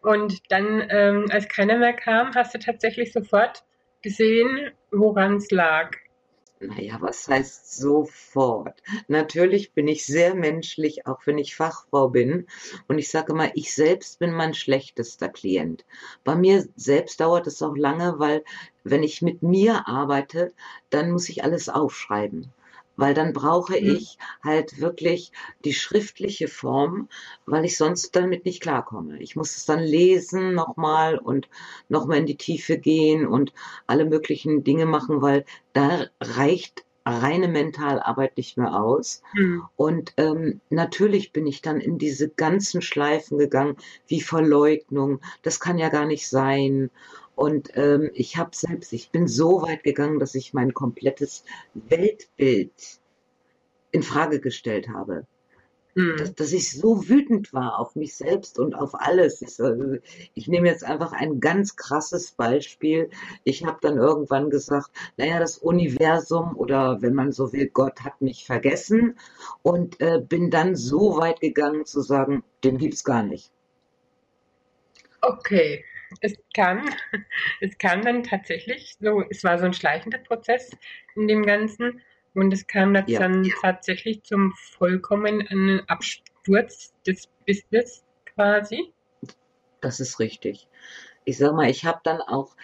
Und 0.00 0.50
dann, 0.50 0.87
ähm, 0.88 1.26
als 1.31 1.49
keiner 1.49 1.78
mehr 1.78 1.93
kam, 1.93 2.35
hast 2.35 2.55
du 2.55 2.59
tatsächlich 2.59 3.12
sofort 3.12 3.64
gesehen, 4.02 4.71
woran 4.90 5.37
es 5.37 5.50
lag. 5.50 5.97
Naja, 6.61 6.99
was 7.01 7.29
heißt 7.29 7.77
sofort? 7.77 8.83
Natürlich 9.09 9.73
bin 9.73 9.89
ich 9.89 10.07
sehr 10.07 10.35
menschlich, 10.35 11.07
auch 11.07 11.27
wenn 11.27 11.39
ich 11.39 11.55
Fachfrau 11.55 12.09
bin. 12.09 12.47
Und 12.89 12.99
ich 12.99 13.11
sage 13.11 13.35
mal, 13.35 13.51
ich 13.55 13.75
selbst 13.75 14.19
bin 14.19 14.33
mein 14.33 14.55
schlechtester 14.55 15.29
Klient. 15.29 15.85
Bei 16.25 16.35
mir 16.35 16.67
selbst 16.77 17.21
dauert 17.21 17.47
es 17.47 17.63
auch 17.63 17.77
lange, 17.77 18.19
weil 18.19 18.45
wenn 18.85 19.03
ich 19.03 19.23
mit 19.23 19.43
mir 19.43 19.87
arbeite, 19.87 20.53
dann 20.91 21.11
muss 21.11 21.29
ich 21.29 21.45
alles 21.45 21.69
aufschreiben 21.69 22.53
weil 22.97 23.15
dann 23.15 23.33
brauche 23.33 23.81
mhm. 23.81 23.97
ich 23.97 24.19
halt 24.43 24.81
wirklich 24.81 25.33
die 25.65 25.75
schriftliche 25.75 26.49
Form, 26.49 27.09
weil 27.47 27.65
ich 27.65 27.76
sonst 27.76 28.15
damit 28.17 28.45
nicht 28.45 28.62
klarkomme. 28.62 29.19
Ich 29.21 29.37
muss 29.37 29.57
es 29.57 29.65
dann 29.67 29.81
lesen 29.81 30.55
nochmal 30.55 31.19
und 31.19 31.49
nochmal 31.88 32.19
in 32.19 32.26
die 32.26 32.37
Tiefe 32.37 32.79
gehen 32.79 33.26
und 33.26 33.53
alle 33.87 34.05
möglichen 34.05 34.65
Dinge 34.65 34.87
machen, 34.87 35.23
weil 35.23 35.45
da 35.73 36.07
reicht 36.21 36.87
reine 37.07 37.47
Mentalarbeit 37.47 38.37
nicht 38.37 38.59
mehr 38.59 38.75
aus. 38.75 39.23
Mhm. 39.35 39.62
Und 39.76 40.12
ähm, 40.17 40.61
natürlich 40.71 41.33
bin 41.33 41.47
ich 41.47 41.62
dann 41.62 41.81
in 41.81 41.99
diese 41.99 42.29
ganzen 42.29 42.83
Schleifen 42.83 43.38
gegangen, 43.38 43.76
wie 44.09 44.21
Verleugnung, 44.21 45.21
das 45.43 45.61
kann 45.61 45.79
ja 45.79 45.88
gar 45.88 46.05
nicht 46.05 46.29
sein. 46.29 46.91
Und 47.37 47.71
ähm, 47.76 48.11
ich 48.14 48.38
habe 48.38 48.57
selbst, 48.57 48.95
ich 48.95 49.11
bin 49.11 49.28
so 49.28 49.62
weit 49.62 49.85
gegangen, 49.85 50.19
dass 50.19 50.35
ich 50.35 50.55
mein 50.55 50.73
komplettes 50.73 51.45
Weltbild 51.75 52.73
in 53.93 54.02
Frage 54.02 54.40
gestellt 54.40 54.88
habe. 54.88 55.26
mhm. 55.95 56.16
dass, 56.16 56.35
dass, 56.35 56.52
ich 56.52 56.73
so 56.73 57.09
wütend 57.11 57.52
war 57.52 57.78
auf 57.78 57.95
mich 57.95 58.16
selbst 58.16 58.59
und 58.59 58.75
auf 58.75 58.95
alles. 58.95 59.43
Ich, 59.43 59.61
also, 59.61 59.97
ich 60.35 60.49
nehme 60.49 60.66
jetzt 60.66 60.83
einfach 60.83 61.12
ein 61.12 61.40
ganz 61.40 61.76
krasses 61.76 62.33
Beispiel. 62.33 63.11
Ich 63.45 63.66
habe 63.66 63.78
dann 63.83 63.99
irgendwann 63.99 64.49
gesagt, 64.49 64.90
naja, 65.19 65.38
das 65.38 65.59
Universum 65.59 66.57
oder 66.57 67.02
wenn 67.02 67.12
man 67.12 67.33
so 67.33 67.52
will, 67.52 67.69
Gott 67.69 68.00
hat 68.00 68.23
mich 68.23 68.47
vergessen 68.47 69.19
und 69.62 70.00
äh, 70.00 70.21
bin 70.26 70.50
dann 70.50 70.75
so 70.75 71.19
weit 71.19 71.40
gegangen 71.40 71.85
zu 71.85 72.00
sagen, 72.00 72.43
den 72.64 72.78
gibt's 72.78 73.05
gar 73.05 73.23
nicht. 73.23 73.50
Okay. 75.21 75.85
Es 76.21 76.35
kann, 76.55 76.89
es 77.61 77.77
kann 77.79 78.03
dann 78.03 78.23
tatsächlich 78.23 78.97
so, 79.01 79.23
es 79.29 79.45
war 79.45 79.59
so 79.59 79.67
ein 79.67 79.73
schleichender 79.73 80.19
Prozess 80.19 80.71
in 81.15 81.29
dem 81.29 81.45
Ganzen 81.45 82.01
und 82.35 82.53
es 82.53 82.67
kam 82.67 82.95
dann 82.95 83.45
ja. 83.45 83.55
tatsächlich 83.61 84.23
zum 84.23 84.53
vollkommenen 84.53 85.89
Absturz 85.89 86.95
des 87.07 87.29
Business 87.47 88.05
quasi. 88.25 88.93
Das 89.81 90.01
ist 90.01 90.21
richtig. 90.21 90.69
Ich 91.25 91.39
sag 91.39 91.55
mal, 91.55 91.71
ich 91.71 91.85
habe 91.85 92.01
dann 92.05 92.21
auch 92.21 92.57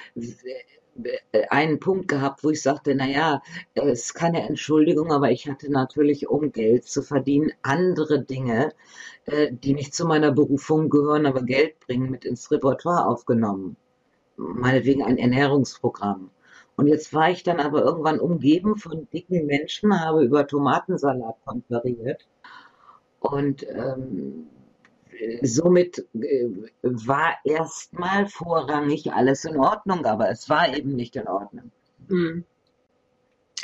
einen 1.50 1.80
Punkt 1.80 2.08
gehabt, 2.08 2.44
wo 2.44 2.50
ich 2.50 2.62
sagte, 2.62 2.94
naja, 2.94 3.42
es 3.74 4.04
ist 4.04 4.14
keine 4.14 4.46
Entschuldigung, 4.46 5.10
aber 5.12 5.30
ich 5.30 5.48
hatte 5.48 5.70
natürlich, 5.70 6.28
um 6.28 6.52
Geld 6.52 6.84
zu 6.84 7.02
verdienen, 7.02 7.52
andere 7.62 8.22
Dinge, 8.22 8.72
äh, 9.26 9.52
die 9.52 9.74
nicht 9.74 9.94
zu 9.94 10.06
meiner 10.06 10.32
Berufung 10.32 10.90
gehören, 10.90 11.26
aber 11.26 11.42
Geld 11.42 11.80
bringen, 11.80 12.10
mit 12.10 12.24
ins 12.24 12.50
Repertoire 12.50 13.06
aufgenommen. 13.06 13.76
Meinetwegen 14.36 15.02
ein 15.02 15.18
Ernährungsprogramm. 15.18 16.30
Und 16.76 16.86
jetzt 16.88 17.12
war 17.14 17.30
ich 17.30 17.42
dann 17.42 17.60
aber 17.60 17.82
irgendwann 17.84 18.18
umgeben 18.18 18.76
von 18.76 19.08
dicken 19.12 19.46
Menschen, 19.46 20.00
habe 20.00 20.24
über 20.24 20.46
Tomatensalat 20.46 21.36
konferiert. 21.44 22.26
Und 23.20 23.66
ähm, 23.68 24.48
somit 25.42 26.06
äh, 26.14 26.48
war 26.82 27.36
erstmal 27.44 28.26
vorrangig 28.28 29.12
alles 29.12 29.44
in 29.44 29.56
Ordnung, 29.56 30.04
aber 30.04 30.30
es 30.30 30.48
war 30.48 30.74
eben 30.74 30.94
nicht 30.94 31.16
in 31.16 31.28
Ordnung. 31.28 31.70
Mhm. 32.08 32.44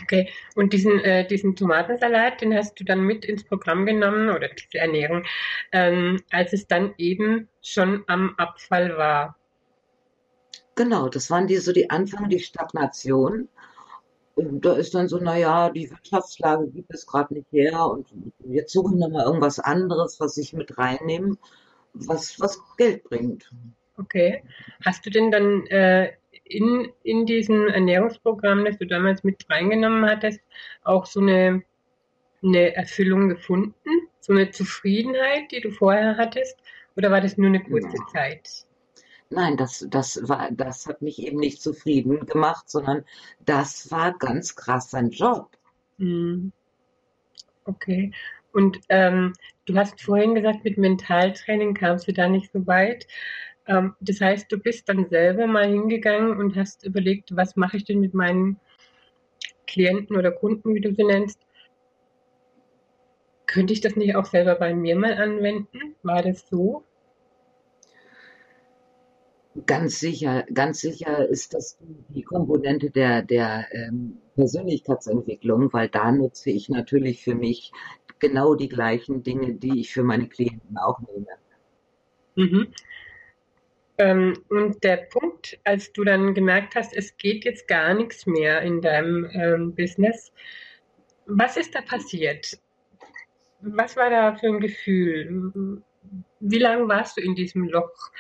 Okay, 0.03 0.29
und 0.55 0.73
diesen, 0.73 1.01
äh, 1.01 1.27
diesen 1.27 1.57
Tomatensalat, 1.57 2.41
den 2.41 2.55
hast 2.55 2.79
du 2.79 2.85
dann 2.85 3.01
mit 3.01 3.25
ins 3.25 3.43
Programm 3.43 3.85
genommen 3.85 4.31
oder 4.31 4.49
diese 4.49 4.79
Ernährung, 4.79 5.25
ähm, 5.73 6.23
als 6.31 6.53
es 6.53 6.69
dann 6.69 6.95
eben 6.99 7.49
schon 7.63 8.05
am 8.07 8.35
Abfall 8.37 8.97
war. 8.97 9.37
Genau, 10.77 11.09
das 11.09 11.31
waren 11.31 11.49
die 11.49 11.57
so 11.57 11.73
die 11.73 11.91
Anfang, 11.91 12.29
die 12.29 12.39
Stagnation. 12.39 13.49
Da 14.39 14.75
ist 14.75 14.95
dann 14.95 15.09
so, 15.09 15.19
naja, 15.19 15.71
die 15.71 15.91
Wirtschaftslage 15.91 16.69
gibt 16.69 16.95
es 16.95 17.07
gerade 17.07 17.35
nicht 17.35 17.51
her 17.51 17.87
und 17.87 18.07
jetzt 18.45 18.73
suchen 18.73 18.99
wir 18.99 19.09
mal 19.09 19.25
irgendwas 19.25 19.59
anderes, 19.59 20.21
was 20.21 20.37
ich 20.37 20.53
mit 20.53 20.79
reinnehme, 20.79 21.37
was, 21.93 22.39
was 22.39 22.61
Geld 22.77 23.03
bringt. 23.05 23.51
Okay. 23.97 24.45
Hast 24.85 25.05
du 25.05 25.11
denn 25.11 25.33
dann 25.33 25.67
äh, 25.67 26.13
in, 26.45 26.89
in 27.03 27.27
diesem 27.27 27.67
Ernährungsprogramm, 27.67 28.65
das 28.65 28.79
du 28.79 28.87
damals 28.87 29.25
mit 29.25 29.45
reingenommen 29.51 30.09
hattest, 30.09 30.41
auch 30.85 31.07
so 31.07 31.21
eine, 31.21 31.63
eine 32.43 32.75
Erfüllung 32.77 33.29
gefunden? 33.29 33.75
So 34.21 34.33
eine 34.33 34.51
Zufriedenheit, 34.51 35.51
die 35.51 35.61
du 35.61 35.71
vorher 35.71 36.17
hattest? 36.17 36.57
Oder 36.97 37.11
war 37.11 37.21
das 37.21 37.37
nur 37.37 37.49
eine 37.49 37.63
kurze 37.63 37.97
ja. 37.97 38.07
Zeit? 38.13 38.68
Nein, 39.31 39.57
das, 39.59 39.87
das 39.91 40.27
war, 40.29 40.51
das 40.51 40.87
hat 40.87 41.03
mich 41.03 41.23
eben 41.23 41.39
nicht 41.39 41.61
zufrieden 41.61 42.25
gemacht, 42.27 42.71
sondern 42.71 43.05
das 43.45 43.91
war 43.91 44.17
ganz 44.17 44.57
krass 44.57 44.95
ein 44.95 45.11
Job. 45.11 45.51
Mhm. 45.99 46.53
Okay. 47.65 48.13
Und 48.53 48.81
ähm, 48.89 49.35
du 49.67 49.77
hast 49.77 50.01
vorhin 50.01 50.35
gesagt, 50.35 50.65
mit 50.65 50.79
Mentaltraining 50.79 51.75
kamst 51.75 52.09
du 52.09 52.13
da 52.13 52.29
nicht 52.29 52.51
so 52.53 52.67
weit. 52.67 53.07
Ähm, 53.67 53.95
das 54.01 54.21
heißt, 54.21 54.51
du 54.51 54.59
bist 54.59 54.89
dann 54.89 55.09
selber 55.11 55.47
mal 55.47 55.69
hingegangen 55.69 56.39
und 56.39 56.57
hast 56.57 56.85
überlegt, 56.85 57.37
was 57.37 57.57
mache 57.57 57.77
ich 57.77 57.85
denn 57.85 58.01
mit 58.01 58.15
meinen 58.15 58.59
Klienten 59.67 60.17
oder 60.17 60.33
Kunden, 60.33 60.75
wie 60.75 60.81
du 60.81 60.95
sie 60.95 61.05
nennst? 61.05 61.39
Könnte 63.47 63.75
ich 63.75 63.81
das 63.83 63.97
nicht 63.97 64.17
auch 64.17 64.27
selber 64.27 64.55
bei 64.55 64.75
mir 64.75 64.97
mal 64.97 65.15
anwenden? 65.15 65.95
War 66.03 66.23
das 66.23 66.47
so? 66.49 66.85
Ganz 69.67 70.01
sicher, 70.01 70.45
ganz 70.53 70.81
sicher 70.81 71.29
ist 71.29 71.55
das 71.55 71.79
die 72.09 72.23
Komponente 72.23 72.91
der, 72.91 73.23
der 73.23 73.67
ähm, 73.73 74.19
Persönlichkeitsentwicklung, 74.35 75.73
weil 75.73 75.89
da 75.89 76.13
nutze 76.13 76.51
ich 76.51 76.69
natürlich 76.69 77.23
für 77.25 77.35
mich 77.35 77.73
genau 78.19 78.55
die 78.55 78.69
gleichen 78.69 79.23
Dinge, 79.23 79.55
die 79.55 79.81
ich 79.81 79.93
für 79.93 80.03
meine 80.03 80.29
Klienten 80.29 80.77
auch 80.77 80.99
nehme. 81.01 81.27
Mhm. 82.37 82.69
Ähm, 83.99 84.35
und 84.49 84.85
der 84.85 84.97
Punkt, 84.97 85.59
als 85.65 85.93
du 85.93 86.05
dann 86.05 86.35
gemerkt 86.35 86.77
hast, 86.77 86.97
es 86.97 87.17
geht 87.17 87.45
jetzt 87.45 87.67
gar 87.67 87.95
nichts 87.95 88.27
mehr 88.27 88.63
in 88.63 88.81
deinem 88.81 89.29
ähm, 89.33 89.75
Business, 89.75 90.33
was 91.27 91.57
ist 91.57 91.75
da 91.75 91.83
passiert? 91.83 92.59
Was 93.61 93.97
war 93.97 94.09
da 94.09 94.37
für 94.37 94.47
ein 94.47 94.61
Gefühl? 94.61 95.83
Wie 96.41 96.59
lange 96.59 96.87
warst 96.89 97.17
du 97.17 97.23
in 97.23 97.35
diesem 97.35 97.69
Loch? 97.69 98.13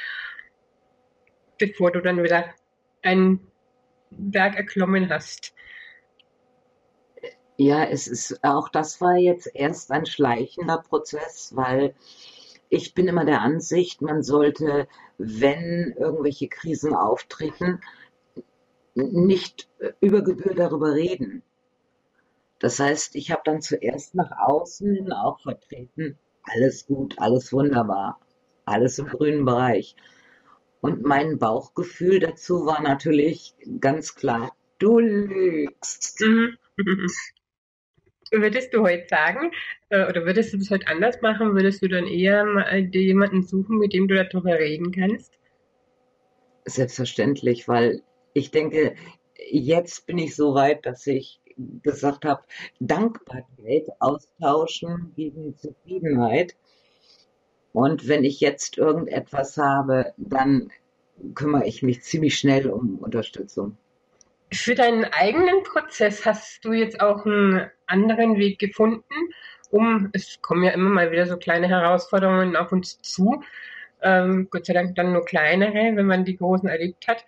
Bevor 1.58 1.90
du 1.92 2.00
dann 2.00 2.22
wieder 2.22 2.44
einen 3.02 3.46
Berg 4.10 4.56
erklommen 4.56 5.10
hast. 5.10 5.54
Ja, 7.56 7.84
es 7.84 8.06
ist 8.06 8.44
auch 8.44 8.68
das 8.68 9.00
war 9.00 9.16
jetzt 9.16 9.50
erst 9.52 9.90
ein 9.90 10.06
schleichender 10.06 10.78
Prozess, 10.78 11.56
weil 11.56 11.94
ich 12.70 12.94
bin 12.94 13.08
immer 13.08 13.24
der 13.24 13.40
Ansicht, 13.40 14.02
man 14.02 14.22
sollte, 14.22 14.86
wenn 15.16 15.94
irgendwelche 15.98 16.48
Krisen 16.48 16.94
auftreten, 16.94 17.80
nicht 18.94 19.68
über 20.00 20.22
Gebühr 20.22 20.54
darüber 20.54 20.94
reden. 20.94 21.42
Das 22.58 22.80
heißt, 22.80 23.14
ich 23.14 23.30
habe 23.30 23.42
dann 23.44 23.62
zuerst 23.62 24.14
nach 24.14 24.32
außen 24.36 24.94
hin 24.94 25.12
auch 25.12 25.40
vertreten, 25.40 26.18
alles 26.42 26.86
gut, 26.86 27.14
alles 27.18 27.52
wunderbar, 27.52 28.20
alles 28.64 28.98
im 28.98 29.06
grünen 29.06 29.44
Bereich. 29.44 29.94
Und 30.80 31.02
mein 31.02 31.38
Bauchgefühl 31.38 32.20
dazu 32.20 32.66
war 32.66 32.80
natürlich 32.82 33.54
ganz 33.80 34.14
klar, 34.14 34.52
du 34.78 34.98
lügst. 34.98 36.20
Mhm. 36.20 36.56
Würdest 38.30 38.74
du 38.74 38.82
heute 38.82 39.06
sagen, 39.08 39.52
äh, 39.88 40.06
oder 40.06 40.26
würdest 40.26 40.52
du 40.52 40.58
das 40.58 40.70
heute 40.70 40.86
anders 40.86 41.22
machen? 41.22 41.54
Würdest 41.54 41.82
du 41.82 41.88
dann 41.88 42.06
eher 42.06 42.44
mal 42.44 42.86
dir 42.86 43.02
jemanden 43.02 43.42
suchen, 43.42 43.78
mit 43.78 43.94
dem 43.94 44.06
du 44.06 44.22
darüber 44.22 44.58
reden 44.58 44.92
kannst? 44.92 45.32
Selbstverständlich, 46.66 47.68
weil 47.68 48.02
ich 48.34 48.50
denke, 48.50 48.96
jetzt 49.50 50.06
bin 50.06 50.18
ich 50.18 50.36
so 50.36 50.54
weit, 50.54 50.84
dass 50.84 51.06
ich 51.06 51.40
gesagt 51.82 52.24
habe, 52.24 52.42
Dankbarkeit 52.80 53.88
austauschen 53.98 55.12
gegen 55.16 55.56
Zufriedenheit. 55.56 56.54
Und 57.78 58.08
wenn 58.08 58.24
ich 58.24 58.40
jetzt 58.40 58.76
irgendetwas 58.76 59.56
habe, 59.56 60.12
dann 60.16 60.72
kümmere 61.36 61.64
ich 61.64 61.84
mich 61.84 62.02
ziemlich 62.02 62.36
schnell 62.36 62.68
um 62.70 62.98
Unterstützung. 62.98 63.76
Für 64.52 64.74
deinen 64.74 65.04
eigenen 65.04 65.62
Prozess 65.62 66.26
hast 66.26 66.64
du 66.64 66.72
jetzt 66.72 67.00
auch 67.00 67.24
einen 67.24 67.70
anderen 67.86 68.36
Weg 68.36 68.58
gefunden, 68.58 69.14
um, 69.70 70.10
es 70.12 70.42
kommen 70.42 70.64
ja 70.64 70.72
immer 70.72 70.90
mal 70.90 71.12
wieder 71.12 71.26
so 71.26 71.36
kleine 71.36 71.68
Herausforderungen 71.68 72.56
auf 72.56 72.72
uns 72.72 73.00
zu, 73.00 73.44
ähm, 74.02 74.48
Gott 74.50 74.66
sei 74.66 74.72
Dank 74.72 74.96
dann 74.96 75.12
nur 75.12 75.24
kleinere, 75.24 75.94
wenn 75.94 76.06
man 76.06 76.24
die 76.24 76.36
großen 76.36 76.68
erlebt 76.68 77.06
hat. 77.06 77.24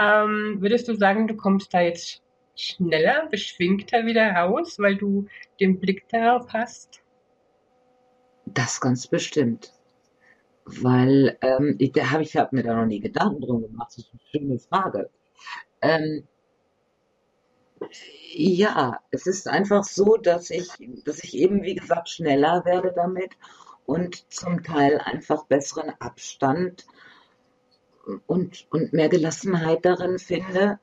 Ähm, 0.00 0.56
würdest 0.58 0.88
du 0.88 0.96
sagen, 0.96 1.28
du 1.28 1.36
kommst 1.36 1.72
da 1.72 1.80
jetzt 1.80 2.24
schneller, 2.56 3.28
beschwingter 3.30 4.04
wieder 4.04 4.32
raus, 4.32 4.80
weil 4.80 4.96
du 4.96 5.28
den 5.60 5.78
Blick 5.78 6.08
darauf 6.08 6.52
hast? 6.52 7.03
Das 8.46 8.80
ganz 8.80 9.06
bestimmt. 9.06 9.72
Weil, 10.64 11.36
ähm, 11.42 11.76
ich, 11.78 11.92
da 11.92 12.10
habe 12.10 12.22
ich 12.22 12.36
hab 12.36 12.52
mir 12.52 12.62
da 12.62 12.74
noch 12.74 12.86
nie 12.86 13.00
Gedanken 13.00 13.40
drum 13.40 13.62
gemacht. 13.62 13.92
Das 13.96 13.98
ist 13.98 14.10
eine 14.12 14.20
schöne 14.30 14.58
Frage. 14.58 15.10
Ähm, 15.82 16.26
ja, 18.32 19.00
es 19.10 19.26
ist 19.26 19.48
einfach 19.48 19.84
so, 19.84 20.16
dass 20.16 20.50
ich, 20.50 20.68
dass 21.04 21.22
ich 21.22 21.36
eben, 21.36 21.62
wie 21.62 21.74
gesagt, 21.74 22.08
schneller 22.08 22.64
werde 22.64 22.92
damit 22.94 23.36
und 23.86 24.32
zum 24.32 24.62
Teil 24.62 24.98
einfach 24.98 25.44
besseren 25.44 25.92
Abstand 26.00 26.86
und, 28.26 28.66
und 28.70 28.92
mehr 28.92 29.08
Gelassenheit 29.08 29.84
darin 29.84 30.18
finde 30.18 30.78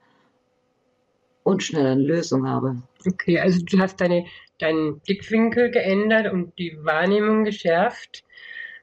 und 1.44 1.64
schneller 1.64 1.92
eine 1.92 2.04
Lösung 2.04 2.48
habe. 2.48 2.82
Okay, 3.06 3.40
also 3.40 3.64
du 3.64 3.80
hast 3.80 4.00
deine, 4.00 4.26
deinen 4.60 5.00
Blickwinkel 5.00 5.72
geändert 5.72 6.32
und 6.32 6.58
die 6.60 6.78
Wahrnehmung 6.84 7.44
geschärft 7.44 8.24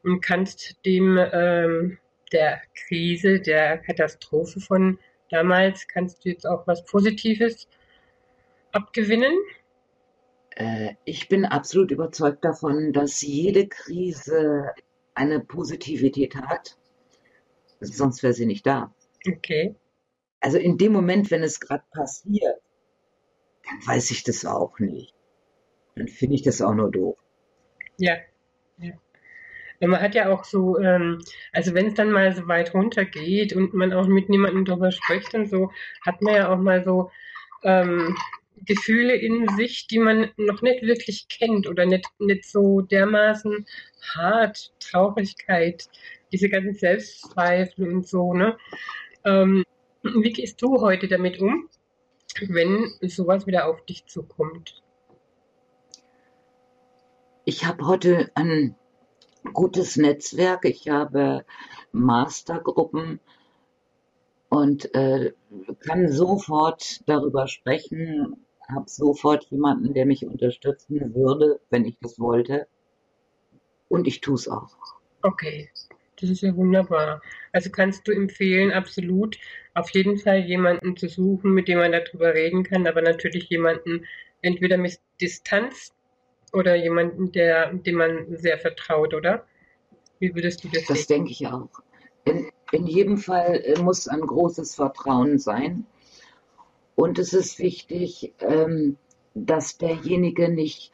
und 0.02 0.20
kannst 0.20 0.84
dem 0.84 1.18
ähm, 1.18 1.98
der 2.32 2.60
Krise, 2.74 3.40
der 3.40 3.78
Katastrophe 3.78 4.60
von 4.60 4.98
damals, 5.30 5.86
kannst 5.88 6.24
du 6.24 6.30
jetzt 6.30 6.46
auch 6.46 6.66
was 6.66 6.84
Positives 6.84 7.68
abgewinnen? 8.72 9.34
Äh, 10.56 10.94
ich 11.04 11.28
bin 11.28 11.44
absolut 11.44 11.90
überzeugt 11.90 12.44
davon, 12.44 12.92
dass 12.92 13.22
jede 13.22 13.68
Krise 13.68 14.72
eine 15.14 15.40
Positivität 15.40 16.36
hat, 16.36 16.76
sonst 17.80 18.22
wäre 18.22 18.32
sie 18.32 18.46
nicht 18.46 18.66
da. 18.66 18.94
Okay. 19.26 19.74
Also 20.40 20.58
in 20.58 20.78
dem 20.78 20.92
Moment, 20.92 21.30
wenn 21.30 21.42
es 21.42 21.60
gerade 21.60 21.84
passiert, 21.90 22.60
dann 23.68 23.86
weiß 23.86 24.10
ich 24.10 24.24
das 24.24 24.44
auch 24.44 24.78
nicht. 24.78 25.14
Dann 25.96 26.08
finde 26.08 26.36
ich 26.36 26.42
das 26.42 26.62
auch 26.62 26.74
nur 26.74 26.90
doof. 26.90 27.18
Ja. 27.98 28.16
ja. 28.78 28.92
Man 29.80 30.00
hat 30.00 30.14
ja 30.14 30.32
auch 30.32 30.44
so, 30.44 30.78
ähm, 30.78 31.20
also 31.52 31.74
wenn 31.74 31.86
es 31.86 31.94
dann 31.94 32.10
mal 32.10 32.34
so 32.34 32.46
weit 32.48 32.74
runter 32.74 33.04
geht 33.04 33.52
und 33.52 33.74
man 33.74 33.92
auch 33.92 34.06
mit 34.06 34.28
niemandem 34.28 34.64
drüber 34.64 34.90
spricht 34.92 35.34
und 35.34 35.48
so, 35.48 35.70
hat 36.04 36.22
man 36.22 36.34
ja 36.34 36.52
auch 36.52 36.58
mal 36.58 36.84
so 36.84 37.10
ähm, 37.62 38.16
Gefühle 38.64 39.14
in 39.14 39.48
sich, 39.56 39.86
die 39.86 39.98
man 39.98 40.30
noch 40.36 40.62
nicht 40.62 40.82
wirklich 40.82 41.28
kennt 41.28 41.68
oder 41.68 41.86
nicht, 41.86 42.06
nicht 42.18 42.44
so 42.44 42.80
dermaßen 42.80 43.66
hart, 44.14 44.72
Traurigkeit, 44.80 45.88
diese 46.32 46.48
ganzen 46.48 46.74
Selbstzweifel 46.74 47.92
und 47.92 48.06
so, 48.06 48.34
ne? 48.34 48.56
Ähm, 49.24 49.64
wie 50.02 50.32
gehst 50.32 50.60
du 50.62 50.80
heute 50.80 51.08
damit 51.08 51.40
um, 51.40 51.68
wenn 52.46 52.92
sowas 53.08 53.46
wieder 53.46 53.66
auf 53.68 53.84
dich 53.84 54.06
zukommt? 54.06 54.82
Ich 57.44 57.64
habe 57.66 57.86
heute 57.86 58.30
ein 58.34 58.76
gutes 59.52 59.96
Netzwerk. 59.96 60.64
Ich 60.64 60.88
habe 60.88 61.44
Mastergruppen 61.92 63.20
und 64.48 64.94
äh, 64.94 65.32
kann 65.80 66.10
sofort 66.12 67.00
darüber 67.06 67.48
sprechen, 67.48 68.44
habe 68.68 68.88
sofort 68.88 69.44
jemanden, 69.50 69.94
der 69.94 70.06
mich 70.06 70.26
unterstützen 70.26 71.14
würde, 71.14 71.60
wenn 71.70 71.84
ich 71.84 71.96
das 72.00 72.18
wollte. 72.18 72.66
Und 73.88 74.06
ich 74.06 74.20
tue 74.20 74.34
es 74.34 74.48
auch. 74.48 74.76
Okay, 75.22 75.70
das 76.20 76.30
ist 76.30 76.42
ja 76.42 76.54
wunderbar. 76.56 77.22
Also 77.52 77.70
kannst 77.70 78.06
du 78.06 78.12
empfehlen, 78.12 78.72
absolut 78.72 79.38
auf 79.74 79.90
jeden 79.90 80.18
Fall 80.18 80.40
jemanden 80.40 80.96
zu 80.96 81.08
suchen, 81.08 81.52
mit 81.52 81.68
dem 81.68 81.78
man 81.78 81.92
darüber 81.92 82.34
reden 82.34 82.64
kann, 82.64 82.86
aber 82.86 83.02
natürlich 83.02 83.48
jemanden 83.48 84.04
entweder 84.42 84.76
mit 84.76 84.98
Distanz 85.20 85.92
oder 86.52 86.74
jemanden, 86.74 87.32
der, 87.32 87.72
dem 87.72 87.96
man 87.96 88.36
sehr 88.36 88.58
vertraut, 88.58 89.14
oder? 89.14 89.44
Wie 90.18 90.34
würdest 90.34 90.64
du 90.64 90.68
das 90.68 90.86
sehen? 90.86 90.86
Das 90.88 91.06
denke 91.06 91.30
ich 91.30 91.46
auch. 91.46 91.68
In, 92.24 92.50
in 92.72 92.86
jedem 92.86 93.18
Fall 93.18 93.62
äh, 93.64 93.80
muss 93.80 94.08
ein 94.08 94.20
großes 94.20 94.74
Vertrauen 94.74 95.38
sein. 95.38 95.86
Und 96.94 97.18
es 97.18 97.32
ist 97.32 97.58
wichtig, 97.58 98.34
ähm, 98.40 98.96
dass 99.34 99.78
derjenige 99.78 100.48
nicht 100.48 100.92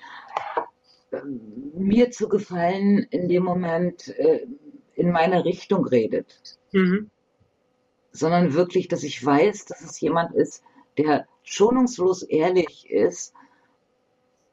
äh, 1.10 1.20
mir 1.74 2.10
zu 2.10 2.28
gefallen 2.28 3.06
in 3.10 3.28
dem 3.28 3.44
Moment 3.44 4.08
äh, 4.18 4.46
in 4.94 5.10
meine 5.10 5.44
Richtung 5.44 5.86
redet, 5.86 6.58
mhm. 6.72 7.10
sondern 8.12 8.54
wirklich, 8.54 8.88
dass 8.88 9.02
ich 9.02 9.24
weiß, 9.24 9.66
dass 9.66 9.82
es 9.82 10.00
jemand 10.00 10.34
ist, 10.34 10.62
der 10.98 11.26
schonungslos 11.42 12.22
ehrlich 12.22 12.88
ist 12.90 13.34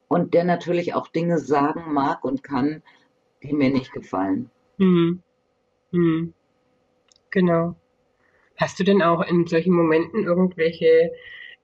und 0.07 0.33
der 0.33 0.43
natürlich 0.43 0.93
auch 0.93 1.07
Dinge 1.07 1.38
sagen 1.38 1.93
mag 1.93 2.24
und 2.24 2.43
kann, 2.43 2.83
die 3.43 3.53
mir 3.53 3.69
nicht 3.69 3.91
gefallen. 3.93 4.50
Mhm. 4.77 5.21
Mhm. 5.91 6.33
Genau. 7.29 7.75
Hast 8.57 8.79
du 8.79 8.83
denn 8.83 9.01
auch 9.01 9.21
in 9.21 9.48
solchen 9.48 9.74
Momenten 9.74 10.24
irgendwelche 10.24 11.12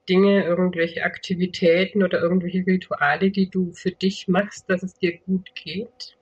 Dinge, 0.09 0.45
irgendwelche 0.45 1.03
Aktivitäten 1.03 2.03
oder 2.03 2.21
irgendwelche 2.21 2.65
Rituale, 2.65 3.29
die 3.29 3.49
du 3.49 3.73
für 3.73 3.91
dich 3.91 4.27
machst, 4.27 4.69
dass 4.69 4.81
es 4.83 4.97
dir 4.97 5.17
gut 5.17 5.53
geht? 5.53 6.16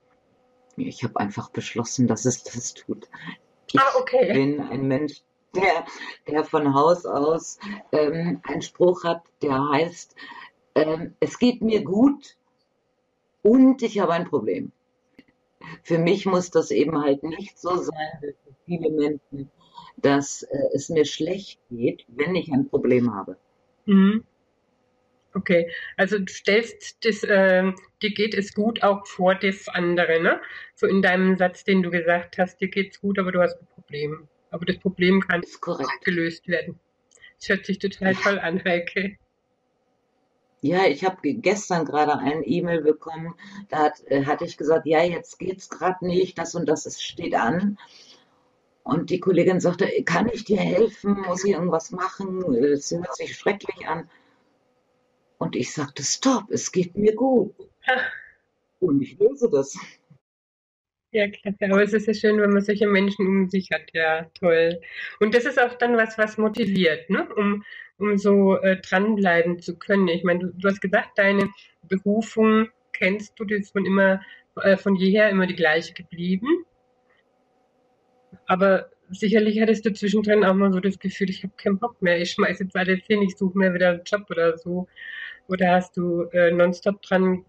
Ich 0.76 1.04
habe 1.04 1.18
einfach 1.18 1.50
beschlossen, 1.50 2.06
dass 2.06 2.24
es 2.24 2.42
das 2.42 2.74
tut. 2.74 3.08
Ich 3.72 3.80
ah, 3.80 3.98
okay. 3.98 4.32
bin 4.32 4.60
ein 4.60 4.86
Mensch, 4.86 5.22
der, 5.54 5.86
der 6.28 6.44
von 6.44 6.74
Haus 6.74 7.06
aus 7.06 7.58
ähm, 7.92 8.40
einen 8.44 8.62
Spruch 8.62 9.04
hat, 9.04 9.22
der 9.42 9.68
heißt, 9.68 10.14
ähm, 10.74 11.14
es 11.20 11.38
geht 11.38 11.62
mir 11.62 11.82
gut 11.82 12.36
und 13.42 13.82
ich 13.82 13.98
habe 13.98 14.12
ein 14.12 14.28
Problem. 14.28 14.72
Für 15.82 15.98
mich 15.98 16.26
muss 16.26 16.50
das 16.50 16.70
eben 16.70 17.02
halt 17.02 17.22
nicht 17.22 17.58
so 17.58 17.76
sein 17.76 18.18
wie 18.20 18.32
für 18.32 18.54
viele 18.66 18.90
Menschen, 18.90 19.50
dass 19.96 20.42
äh, 20.42 20.68
es 20.74 20.88
mir 20.90 21.04
schlecht 21.04 21.60
geht, 21.70 22.04
wenn 22.08 22.34
ich 22.34 22.52
ein 22.52 22.68
Problem 22.68 23.14
habe. 23.14 23.36
Mhm. 23.86 24.24
Okay, 25.36 25.70
also 25.98 26.18
du 26.18 26.32
stellst 26.32 27.04
das, 27.04 27.22
äh, 27.22 27.70
dir 28.00 28.10
geht 28.14 28.32
es 28.32 28.54
gut 28.54 28.82
auch 28.82 29.06
vor 29.06 29.34
das 29.34 29.68
andere, 29.68 30.22
ne? 30.22 30.40
So 30.74 30.86
in 30.86 31.02
deinem 31.02 31.36
Satz, 31.36 31.62
den 31.62 31.82
du 31.82 31.90
gesagt 31.90 32.38
hast, 32.38 32.58
dir 32.62 32.68
geht 32.68 32.92
es 32.92 33.00
gut, 33.02 33.18
aber 33.18 33.32
du 33.32 33.42
hast 33.42 33.60
ein 33.60 33.66
Problem. 33.74 34.28
Aber 34.50 34.64
das 34.64 34.78
Problem 34.78 35.20
kann 35.20 35.42
gelöst 36.02 36.48
werden. 36.48 36.80
Das 37.38 37.50
hört 37.50 37.66
sich 37.66 37.78
total 37.78 38.14
toll 38.14 38.38
an, 38.38 38.64
Heike. 38.64 39.18
Ja, 40.62 40.86
ich 40.86 41.04
habe 41.04 41.18
gestern 41.34 41.84
gerade 41.84 42.16
ein 42.18 42.42
E-Mail 42.42 42.80
bekommen, 42.80 43.34
da 43.68 43.80
hat, 43.80 44.02
äh, 44.06 44.24
hatte 44.24 44.46
ich 44.46 44.56
gesagt, 44.56 44.86
ja, 44.86 45.02
jetzt 45.02 45.38
geht's 45.38 45.68
gerade 45.68 46.06
nicht, 46.06 46.38
das 46.38 46.54
und 46.54 46.66
das 46.66 47.02
steht 47.02 47.34
an. 47.34 47.76
Und 48.84 49.10
die 49.10 49.20
Kollegin 49.20 49.60
sagte, 49.60 49.86
kann 50.04 50.30
ich 50.32 50.44
dir 50.44 50.60
helfen? 50.60 51.20
Muss 51.26 51.44
ich 51.44 51.52
irgendwas 51.52 51.90
machen? 51.90 52.42
Es 52.54 52.90
hört 52.90 53.14
sich 53.16 53.36
schrecklich 53.36 53.86
an. 53.86 54.08
Und 55.38 55.56
ich 55.56 55.72
sagte, 55.72 56.02
stopp, 56.02 56.50
es 56.50 56.72
geht 56.72 56.96
mir 56.96 57.14
gut. 57.14 57.54
Und 58.80 59.02
ich 59.02 59.18
löse 59.18 59.50
das. 59.50 59.78
Ja, 61.12 61.28
klasse. 61.28 61.56
Aber 61.72 61.82
es 61.82 61.92
ist 61.92 62.06
ja 62.06 62.14
schön, 62.14 62.40
wenn 62.40 62.50
man 62.50 62.62
solche 62.62 62.86
Menschen 62.86 63.26
um 63.26 63.48
sich 63.48 63.70
hat. 63.70 63.92
Ja, 63.92 64.24
toll. 64.38 64.80
Und 65.20 65.34
das 65.34 65.44
ist 65.44 65.60
auch 65.60 65.74
dann 65.74 65.96
was, 65.96 66.18
was 66.18 66.36
motiviert, 66.36 67.08
ne? 67.08 67.28
Um, 67.36 67.64
um 67.98 68.18
so 68.18 68.56
äh, 68.58 68.80
dranbleiben 68.80 69.60
zu 69.60 69.78
können. 69.78 70.08
Ich 70.08 70.24
meine, 70.24 70.40
du, 70.40 70.52
du 70.52 70.68
hast 70.68 70.80
gesagt, 70.80 71.16
deine 71.16 71.48
Berufung 71.82 72.68
kennst 72.92 73.38
du, 73.38 73.44
die 73.44 73.54
ist 73.54 73.72
von 73.72 73.86
immer, 73.86 74.20
äh, 74.62 74.76
von 74.76 74.96
jeher 74.96 75.30
immer 75.30 75.46
die 75.46 75.56
gleiche 75.56 75.94
geblieben. 75.94 76.64
Aber 78.46 78.90
sicherlich 79.10 79.60
hattest 79.60 79.86
du 79.86 79.92
zwischendrin 79.92 80.44
auch 80.44 80.54
mal 80.54 80.72
so 80.72 80.80
das 80.80 80.98
Gefühl, 80.98 81.30
ich 81.30 81.42
habe 81.42 81.54
keinen 81.56 81.78
Bock 81.78 82.02
mehr, 82.02 82.20
ich 82.20 82.32
schmeiße 82.32 82.64
jetzt 82.64 82.76
alles 82.76 83.04
hin, 83.06 83.22
ich 83.22 83.36
suche 83.36 83.56
mir 83.56 83.72
wieder 83.72 83.90
einen 83.90 84.04
Job 84.04 84.26
oder 84.30 84.58
so. 84.58 84.88
Oder 85.48 85.72
hast 85.72 85.96
du 85.96 86.22
äh, 86.32 86.50
nonstop 86.50 87.02
dran 87.02 87.44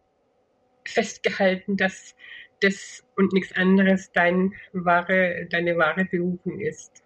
festgehalten, 0.85 1.77
dass 1.77 2.15
das 2.61 3.03
und 3.15 3.33
nichts 3.33 3.55
anderes 3.55 4.11
dein 4.13 4.53
wahre, 4.73 5.47
deine 5.49 5.77
wahre 5.77 6.05
Berufung 6.05 6.59
ist? 6.59 7.03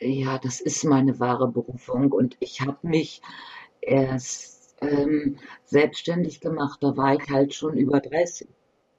Ja, 0.00 0.38
das 0.38 0.60
ist 0.60 0.84
meine 0.84 1.18
wahre 1.20 1.48
Berufung 1.48 2.12
und 2.12 2.36
ich 2.40 2.60
habe 2.60 2.86
mich 2.86 3.22
erst 3.80 4.76
ähm, 4.82 5.38
selbstständig 5.64 6.40
gemacht, 6.40 6.82
da 6.82 6.96
war 6.96 7.14
ich 7.14 7.30
halt 7.30 7.54
schon 7.54 7.76
über 7.76 8.00
30. 8.00 8.48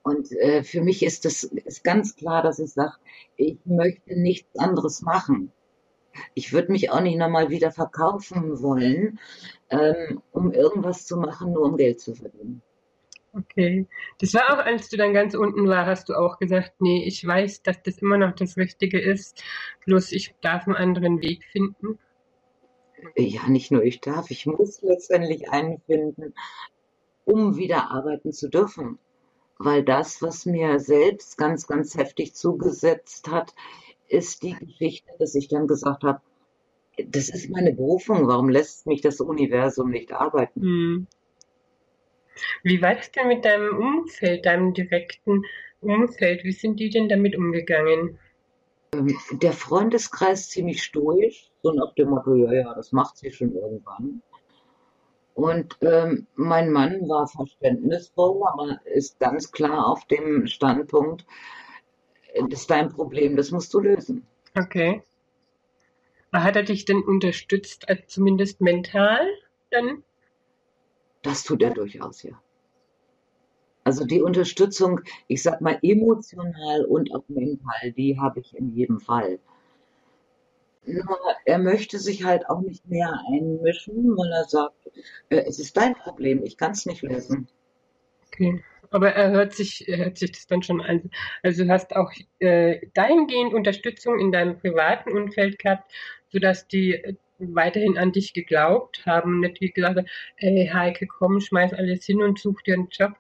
Und 0.02 0.32
äh, 0.32 0.63
für 0.63 0.82
mich 0.82 1.04
ist 1.04 1.26
das 1.26 1.43
ist 1.43 1.84
ganz 1.84 2.15
klar, 2.15 2.41
dass 2.41 2.60
ich 2.60 2.72
sage, 2.72 2.96
ich 3.36 3.58
möchte 3.65 4.17
nichts 4.20 4.58
anderes 4.58 5.02
machen. 5.02 5.52
Ich 6.34 6.54
würde 6.54 6.72
mich 6.72 6.92
auch 6.92 7.02
nicht 7.02 7.18
nochmal 7.18 7.50
wieder 7.50 7.72
verkaufen 7.72 8.62
wollen, 8.62 9.20
ähm, 9.70 10.22
um 10.32 10.52
irgendwas 10.52 11.06
zu 11.06 11.18
machen, 11.18 11.54
nur 11.54 11.64
um 11.64 11.78
Geld 11.78 12.00
zu 12.00 12.16
verdienen. 12.16 12.62
Okay. 13.34 13.86
Das 14.20 14.34
war 14.34 14.54
auch, 14.54 14.66
als 14.66 14.90
du 14.90 14.98
dann 14.98 15.14
ganz 15.14 15.36
unten 15.36 15.68
war, 15.68 15.86
hast 15.86 16.10
du 16.10 16.14
auch 16.14 16.40
gesagt, 16.40 16.74
nee, 16.80 17.04
ich 17.06 17.26
weiß, 17.26 17.62
dass 17.62 17.82
das 17.84 18.00
immer 18.00 18.18
noch 18.18 18.34
das 18.34 18.58
Richtige 18.58 19.00
ist, 19.00 19.44
bloß 19.86 20.12
ich 20.12 20.34
darf 20.42 20.66
einen 20.66 20.76
anderen 20.76 21.22
Weg 21.22 21.44
finden. 21.52 22.00
Ja, 23.16 23.48
nicht 23.48 23.72
nur 23.72 23.84
ich 23.84 24.02
darf, 24.02 24.32
ich 24.32 24.48
muss 24.48 24.82
letztendlich 24.82 25.52
einen 25.52 25.80
finden, 25.82 26.34
um 27.26 27.58
wieder 27.58 27.92
arbeiten 27.92 28.32
zu 28.32 28.50
dürfen 28.50 28.98
weil 29.60 29.84
das, 29.84 30.22
was 30.22 30.46
mir 30.46 30.80
selbst 30.80 31.38
ganz, 31.38 31.68
ganz 31.68 31.96
heftig 31.96 32.36
zugesetzt 32.36 33.30
hat, 33.30 33.54
ist 34.08 34.43
die 34.43 34.54
Geschichte, 34.54 35.12
dass 35.20 35.36
ich 35.36 35.48
dann 35.48 35.67
gesagt 35.67 36.04
habe, 36.04 36.22
das 36.98 37.30
ist 37.30 37.50
meine 37.50 37.74
Berufung, 37.74 38.28
warum 38.28 38.50
lässt 38.50 38.88
mich 38.88 39.02
das 39.02 39.20
Universum 39.20 39.91
nicht 39.91 40.12
arbeiten? 40.12 40.62
Hm. 40.62 41.08
Wie 42.63 42.82
war 42.82 42.98
es 42.98 43.12
denn 43.12 43.28
mit 43.28 43.46
deinem 43.46 43.78
Umfeld, 43.78 44.46
deinem 44.46 44.74
direkten 44.74 45.43
Umfeld? 45.82 46.43
Wie 46.43 46.52
sind 46.52 46.80
die 46.80 46.89
denn 46.89 47.10
damit 47.10 47.36
umgegangen? 47.36 48.20
Ähm, 48.93 49.17
der 49.32 49.54
Freundeskreis 49.54 50.50
ziemlich 50.50 50.84
stoisch, 50.84 51.52
so 51.62 51.72
nach 51.72 51.93
dem 51.96 52.10
Motto, 52.10 52.36
ja, 52.36 52.54
ja, 52.54 52.74
das 52.74 52.91
macht 52.91 53.17
sie 53.17 53.32
schon 53.32 53.54
irgendwann. 53.54 54.22
Und 55.34 55.78
ähm, 55.82 56.26
mein 56.36 56.72
Mann 56.72 57.08
war 57.08 57.28
verständnisvoll, 57.28 58.41
aber 58.48 58.80
ist 58.86 59.20
ganz 59.20 59.52
klar 59.52 59.88
auf 59.88 60.06
dem 60.06 60.48
Standpunkt, 60.48 61.26
das 62.50 62.62
ist 62.62 62.69
dein 62.69 62.89
Problem, 62.89 63.36
das 63.36 63.52
musst 63.52 63.73
du 63.73 63.80
lösen. 63.80 64.26
Okay. 64.56 65.02
Hat 66.34 66.56
er 66.56 66.63
dich 66.63 66.86
denn 66.86 67.02
unterstützt, 67.02 67.89
also 67.89 68.04
zumindest 68.06 68.62
mental 68.62 69.28
dann? 69.71 70.04
Das 71.23 71.43
tut 71.43 71.63
er 71.63 71.71
durchaus, 71.71 72.23
ja. 72.23 72.39
Also 73.84 74.06
die 74.06 74.21
Unterstützung, 74.21 75.00
ich 75.28 75.41
sag 75.41 75.62
mal 75.62 75.80
emotional 75.82 76.86
und 76.86 77.15
auch 77.15 77.23
mental, 77.30 77.91
die 77.93 78.19
habe 78.19 78.41
ich 78.41 78.56
in 78.56 78.76
jedem 78.76 79.00
Fall. 79.00 79.39
Nur 80.86 81.17
er 81.45 81.58
möchte 81.58 81.97
sich 81.97 82.23
halt 82.23 82.50
auch 82.50 82.62
nicht 82.62 82.88
mehr 82.88 83.21
einmischen, 83.30 84.17
weil 84.17 84.32
er 84.32 84.45
sagt, 84.45 84.76
äh, 85.30 85.43
es 85.47 85.60
ist 85.60 85.76
dein 85.78 85.95
Problem, 85.95 86.43
ich 86.43 86.58
kann 86.58 86.71
es 86.71 86.86
nicht 86.86 87.02
lösen. 87.02 87.47
Okay. 88.28 88.63
Aber 88.89 89.12
er 89.12 89.32
hört 89.32 89.54
sich, 89.54 89.88
er 89.88 89.97
hört 89.97 90.17
sich 90.17 90.32
das 90.32 90.47
dann 90.47 90.63
schon 90.63 90.82
an. 90.82 91.10
Also 91.43 91.63
du 91.63 91.69
hast 91.69 91.95
auch 91.95 92.12
äh, 92.39 92.80
dahingehend 92.93 93.54
Unterstützung 93.54 94.19
in 94.19 94.32
deinem 94.32 94.58
privaten 94.58 95.12
Umfeld 95.12 95.60
gehabt, 95.60 95.91
sodass 96.30 96.67
die 96.67 97.17
weiterhin 97.39 97.97
an 97.97 98.12
dich 98.12 98.34
geglaubt 98.34 99.06
haben, 99.06 99.41
nicht 99.41 99.62
wie 99.62 99.71
gesagt, 99.71 100.00
ey 100.38 100.69
Heike, 100.73 101.08
komm, 101.08 101.39
schmeiß 101.39 101.73
alles 101.73 102.06
hin 102.06 102.23
und 102.23 102.39
such 102.39 102.62
dir 102.63 102.76
einen 102.76 102.88
Job 102.89 103.13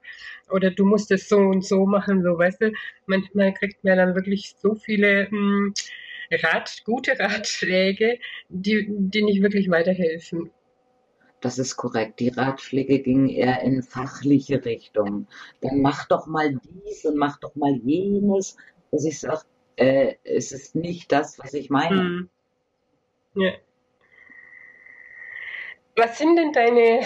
oder 0.49 0.71
du 0.71 0.85
musst 0.85 1.11
es 1.11 1.29
so 1.29 1.37
und 1.37 1.63
so 1.65 1.85
machen, 1.85 2.23
so 2.23 2.37
weißt 2.37 2.61
du. 2.61 2.71
Manchmal 3.05 3.53
kriegt 3.53 3.83
man 3.83 3.97
dann 3.97 4.15
wirklich 4.15 4.55
so 4.57 4.75
viele 4.75 5.27
mh, 5.29 5.29
hm, 5.31 5.73
Rat, 6.31 6.81
gute 6.83 7.17
Ratschläge, 7.17 8.19
die, 8.49 8.85
die 8.89 9.23
nicht 9.23 9.41
wirklich 9.41 9.69
weiterhelfen. 9.69 10.51
Das 11.41 11.59
ist 11.59 11.77
korrekt. 11.77 12.19
Die 12.19 12.29
Ratschläge 12.29 12.99
gingen 12.99 13.29
eher 13.29 13.61
in 13.61 13.83
fachliche 13.83 14.65
Richtung. 14.65 15.27
Dann 15.61 15.81
mach 15.81 16.07
doch 16.07 16.25
mal 16.25 16.59
dies 16.85 17.05
und 17.05 17.17
mach 17.17 17.37
doch 17.39 17.55
mal 17.55 17.75
jenes. 17.75 18.57
Dass 18.91 19.05
ich 19.05 19.19
sage, 19.19 19.43
äh, 19.75 20.15
es 20.23 20.51
ist 20.51 20.75
nicht 20.75 21.11
das, 21.11 21.37
was 21.39 21.53
ich 21.53 21.69
meine. 21.69 21.99
Hm. 21.99 22.29
Ja. 23.35 23.51
Was 25.95 26.17
sind 26.17 26.35
denn 26.35 26.53
deine, 26.53 27.01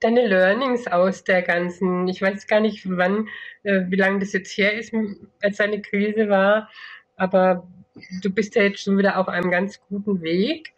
deine 0.00 0.26
Learnings 0.26 0.86
aus 0.86 1.24
der 1.24 1.42
ganzen, 1.42 2.08
ich 2.08 2.20
weiß 2.20 2.46
gar 2.46 2.60
nicht, 2.60 2.84
wann, 2.88 3.28
äh, 3.62 3.84
wie 3.88 3.96
lange 3.96 4.18
das 4.18 4.32
jetzt 4.32 4.56
her 4.56 4.74
ist, 4.74 4.92
als 5.42 5.56
deine 5.56 5.80
Krise 5.80 6.28
war, 6.28 6.70
aber 7.16 7.66
du 8.22 8.30
bist 8.30 8.54
ja 8.54 8.64
jetzt 8.64 8.82
schon 8.82 8.98
wieder 8.98 9.18
auf 9.18 9.28
einem 9.28 9.50
ganz 9.50 9.80
guten 9.88 10.20
Weg 10.20 10.74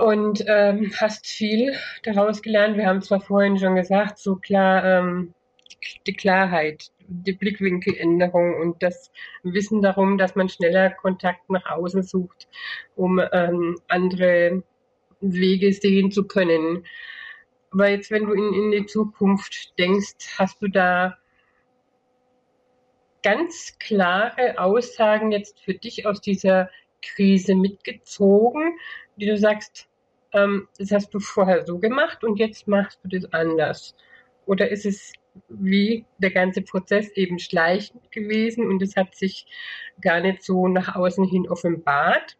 und 0.00 0.44
ähm, 0.46 0.92
hast 0.98 1.26
viel 1.26 1.74
daraus 2.02 2.42
gelernt. 2.42 2.76
Wir 2.76 2.86
haben 2.86 3.02
zwar 3.02 3.20
vorhin 3.20 3.58
schon 3.58 3.76
gesagt, 3.76 4.18
so 4.18 4.36
klar, 4.36 4.84
ähm, 4.84 5.34
die 6.06 6.14
Klarheit, 6.14 6.90
die 7.06 7.32
Blickwinkeländerung 7.32 8.54
und 8.60 8.82
das 8.82 9.10
Wissen 9.42 9.82
darum, 9.82 10.18
dass 10.18 10.36
man 10.36 10.48
schneller 10.48 10.90
Kontakt 10.90 11.48
nach 11.50 11.70
außen 11.70 12.02
sucht, 12.02 12.48
um 12.96 13.20
ähm, 13.32 13.78
andere 13.88 14.62
Wege 15.20 15.72
sehen 15.72 16.10
zu 16.10 16.26
können. 16.26 16.84
Aber 17.72 17.88
jetzt, 17.88 18.10
wenn 18.10 18.26
du 18.26 18.32
in, 18.32 18.54
in 18.54 18.70
die 18.72 18.86
Zukunft 18.86 19.78
denkst, 19.78 20.38
hast 20.38 20.60
du 20.62 20.68
da 20.68 21.16
ganz 23.22 23.76
klare 23.78 24.58
Aussagen 24.58 25.30
jetzt 25.30 25.60
für 25.60 25.74
dich 25.74 26.06
aus 26.06 26.20
dieser 26.20 26.70
Krise 27.02 27.54
mitgezogen, 27.54 28.78
die 29.16 29.26
du 29.26 29.36
sagst, 29.36 29.89
ähm, 30.32 30.68
das 30.78 30.92
hast 30.92 31.12
du 31.14 31.20
vorher 31.20 31.64
so 31.66 31.78
gemacht 31.78 32.24
und 32.24 32.36
jetzt 32.36 32.68
machst 32.68 33.00
du 33.02 33.08
das 33.08 33.32
anders? 33.32 33.94
Oder 34.46 34.70
ist 34.70 34.86
es 34.86 35.12
wie 35.48 36.04
der 36.18 36.30
ganze 36.30 36.62
Prozess 36.62 37.08
eben 37.14 37.38
schleichend 37.38 38.10
gewesen 38.10 38.66
und 38.66 38.82
es 38.82 38.96
hat 38.96 39.14
sich 39.14 39.46
gar 40.00 40.20
nicht 40.20 40.42
so 40.42 40.68
nach 40.68 40.96
außen 40.96 41.24
hin 41.24 41.48
offenbart? 41.48 42.36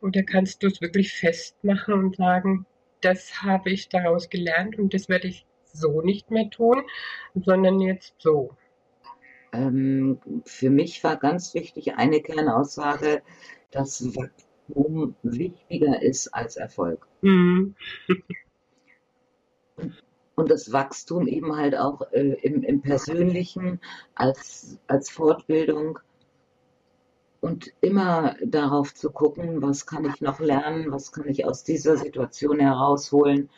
Oder 0.00 0.22
kannst 0.22 0.62
du 0.62 0.68
es 0.68 0.80
wirklich 0.80 1.12
festmachen 1.12 1.94
und 1.94 2.16
sagen, 2.16 2.66
das 3.00 3.42
habe 3.42 3.70
ich 3.70 3.88
daraus 3.88 4.30
gelernt 4.30 4.78
und 4.78 4.94
das 4.94 5.08
werde 5.08 5.28
ich 5.28 5.46
so 5.72 6.02
nicht 6.02 6.30
mehr 6.30 6.50
tun, 6.50 6.82
sondern 7.34 7.80
jetzt 7.80 8.14
so? 8.18 8.56
Ähm, 9.52 10.20
für 10.44 10.70
mich 10.70 11.02
war 11.04 11.16
ganz 11.16 11.54
wichtig 11.54 11.94
eine 11.94 12.20
Kernaussage, 12.20 13.22
dass 13.70 14.08
Wachstum 14.68 15.14
wichtiger 15.22 16.02
ist 16.02 16.28
als 16.34 16.56
Erfolg. 16.56 17.06
Mhm. 17.22 17.74
und 20.34 20.50
das 20.50 20.72
Wachstum 20.72 21.26
eben 21.26 21.56
halt 21.56 21.76
auch 21.76 22.12
äh, 22.12 22.34
im, 22.42 22.62
im 22.62 22.80
Persönlichen 22.80 23.80
als, 24.14 24.78
als 24.86 25.10
Fortbildung 25.10 25.98
und 27.40 27.72
immer 27.80 28.36
darauf 28.44 28.94
zu 28.94 29.10
gucken, 29.10 29.62
was 29.62 29.86
kann 29.86 30.04
ich 30.04 30.20
noch 30.20 30.40
lernen, 30.40 30.90
was 30.92 31.12
kann 31.12 31.28
ich 31.28 31.44
aus 31.44 31.64
dieser 31.64 31.96
Situation 31.96 32.60
herausholen 32.60 33.48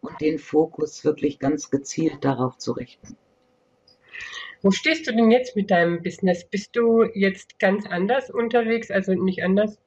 und 0.00 0.20
den 0.20 0.38
Fokus 0.38 1.04
wirklich 1.04 1.38
ganz 1.38 1.70
gezielt 1.70 2.24
darauf 2.24 2.56
zu 2.58 2.72
richten. 2.72 3.16
Wo 4.62 4.72
stehst 4.72 5.06
du 5.06 5.12
denn 5.12 5.30
jetzt 5.30 5.54
mit 5.54 5.70
deinem 5.70 6.02
Business? 6.02 6.44
Bist 6.44 6.74
du 6.74 7.04
jetzt 7.04 7.60
ganz 7.60 7.86
anders 7.86 8.28
unterwegs? 8.28 8.90
Also 8.90 9.12
nicht 9.14 9.44
anders? 9.44 9.78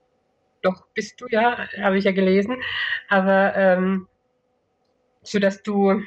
Doch, 0.62 0.86
bist 0.93 1.19
du 1.19 1.28
ja, 1.30 1.67
habe 1.78 1.97
ich 1.97 2.06
ja 2.06 2.12
gelesen. 2.12 2.62
Aber 3.10 3.56
ähm, 3.56 4.08
so 5.24 5.39
dass 5.39 5.63
du 5.63 6.04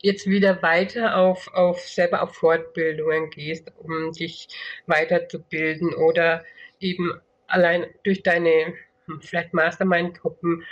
jetzt 0.00 0.26
wieder 0.26 0.62
weiter 0.62 1.16
auf, 1.16 1.48
auf 1.54 1.80
selber 1.80 2.22
auf 2.22 2.34
Fortbildungen 2.34 3.30
gehst, 3.30 3.72
um 3.78 4.12
dich 4.12 4.48
weiterzubilden 4.86 5.94
oder 5.94 6.44
eben 6.80 7.12
allein 7.48 7.86
durch 8.04 8.22
deine 8.22 8.74
hm, 9.06 9.20
vielleicht 9.20 9.54
Mastermind-Gruppen 9.54 10.64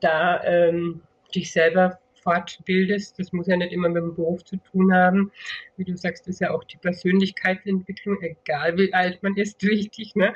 da 0.00 0.42
ähm, 0.44 1.02
dich 1.34 1.52
selber 1.52 1.98
fortbildest. 2.22 3.18
Das 3.18 3.32
muss 3.32 3.46
ja 3.48 3.56
nicht 3.56 3.72
immer 3.72 3.88
mit 3.88 4.02
dem 4.02 4.14
Beruf 4.14 4.44
zu 4.44 4.56
tun 4.58 4.92
haben. 4.94 5.32
Wie 5.76 5.84
du 5.84 5.96
sagst, 5.96 6.28
ist 6.28 6.40
ja 6.40 6.50
auch 6.50 6.64
die 6.64 6.76
Persönlichkeitsentwicklung, 6.76 8.22
egal 8.22 8.76
wie 8.76 8.92
alt 8.92 9.22
man 9.22 9.36
ist, 9.36 9.62
wichtig. 9.66 10.14
Ne? 10.14 10.34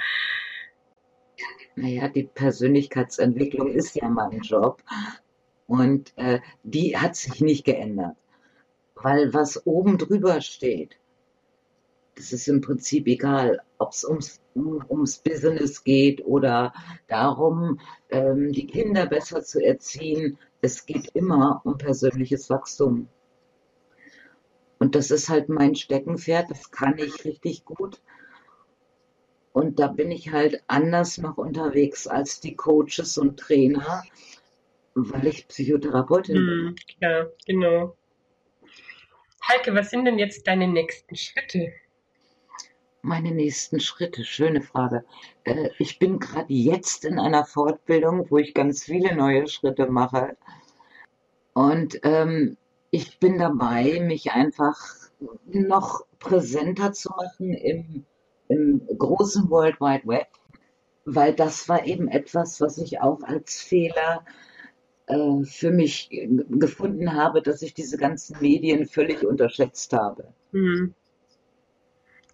Naja, 1.75 2.09
die 2.09 2.25
Persönlichkeitsentwicklung 2.25 3.69
ist 3.73 3.95
ja 3.95 4.09
mein 4.09 4.41
Job 4.41 4.83
und 5.67 6.13
äh, 6.17 6.41
die 6.63 6.99
hat 6.99 7.17
sich 7.17 7.41
nicht 7.41 7.65
geändert, 7.65 8.17
weil 8.95 9.33
was 9.33 9.67
oben 9.67 9.97
drüber 9.97 10.41
steht, 10.43 10.99
das 12.15 12.33
ist 12.33 12.47
im 12.47 12.61
Prinzip 12.61 13.07
egal, 13.07 13.63
ob 13.79 13.93
es 13.93 14.05
ums, 14.05 14.41
um, 14.55 14.85
ums 14.89 15.19
Business 15.19 15.83
geht 15.83 16.25
oder 16.25 16.75
darum, 17.09 17.81
ähm, 18.11 18.53
die 18.53 18.67
Kinder 18.67 19.07
besser 19.07 19.43
zu 19.43 19.65
erziehen. 19.65 20.39
Es 20.61 20.85
geht 20.85 21.09
immer 21.15 21.63
um 21.65 21.79
persönliches 21.79 22.51
Wachstum. 22.51 23.09
Und 24.79 24.95
das 24.95 25.11
ist 25.11 25.29
halt 25.29 25.49
mein 25.49 25.75
Steckenpferd, 25.75 26.51
das 26.51 26.71
kann 26.71 26.99
ich 26.99 27.25
richtig 27.25 27.65
gut. 27.65 28.03
Und 29.53 29.79
da 29.79 29.89
bin 29.89 30.11
ich 30.11 30.33
halt 30.33 30.63
anders 30.67 31.19
noch 31.19 31.37
unterwegs 31.37 32.07
als 32.07 32.41
die 32.41 32.57
Coaches 32.57 33.19
und 33.19 33.39
Trainer, 33.39 34.03
weil 34.95 35.27
ich 35.27 35.47
Psychotherapeutin 35.49 36.37
hm, 36.37 36.47
bin. 36.47 36.77
Ja, 37.01 37.27
genau. 37.47 37.97
Heike, 39.49 39.75
was 39.75 39.91
sind 39.91 40.05
denn 40.05 40.19
jetzt 40.19 40.47
deine 40.47 40.69
nächsten 40.69 41.17
Schritte? 41.17 41.73
Meine 43.03 43.33
nächsten 43.33 43.81
Schritte, 43.81 44.25
schöne 44.25 44.63
Frage. 44.63 45.05
Äh, 45.45 45.71
ich 45.79 45.99
bin 45.99 46.21
gerade 46.21 46.53
jetzt 46.53 47.05
in 47.05 47.19
einer 47.19 47.45
Fortbildung, 47.45 48.31
wo 48.31 48.39
ich 48.39 48.55
ganz 48.55 48.85
viele 48.85 49.15
neue 49.17 49.49
Schritte 49.49 49.87
mache. 49.87 50.37
Und 51.53 51.99
ähm, 52.05 52.57
ich 52.91 53.19
bin 53.19 53.39
dabei, 53.39 54.01
mich 54.01 54.33
einfach 54.33 54.79
noch 55.47 56.07
präsenter 56.21 56.93
zu 56.93 57.11
machen 57.11 57.53
im, 57.55 58.07
im 58.53 58.87
großen 58.99 59.51
World 59.51 59.81
Wide 59.81 60.07
Web, 60.07 60.29
weil 61.05 61.35
das 61.35 61.69
war 61.69 61.87
eben 61.87 62.09
etwas, 62.09 62.61
was 62.61 62.79
ich 62.79 63.01
auch 63.01 63.23
als 63.23 63.61
Fehler 63.61 64.25
äh, 65.07 65.45
für 65.45 65.71
mich 65.71 66.11
gefunden 66.51 67.15
habe, 67.15 67.43
dass 67.43 67.63
ich 67.63 67.75
diese 67.75 67.97
ganzen 67.97 68.39
Medien 68.41 68.87
völlig 68.87 69.25
unterschätzt 69.25 69.93
habe. 69.93 70.33
Mhm. 70.53 70.95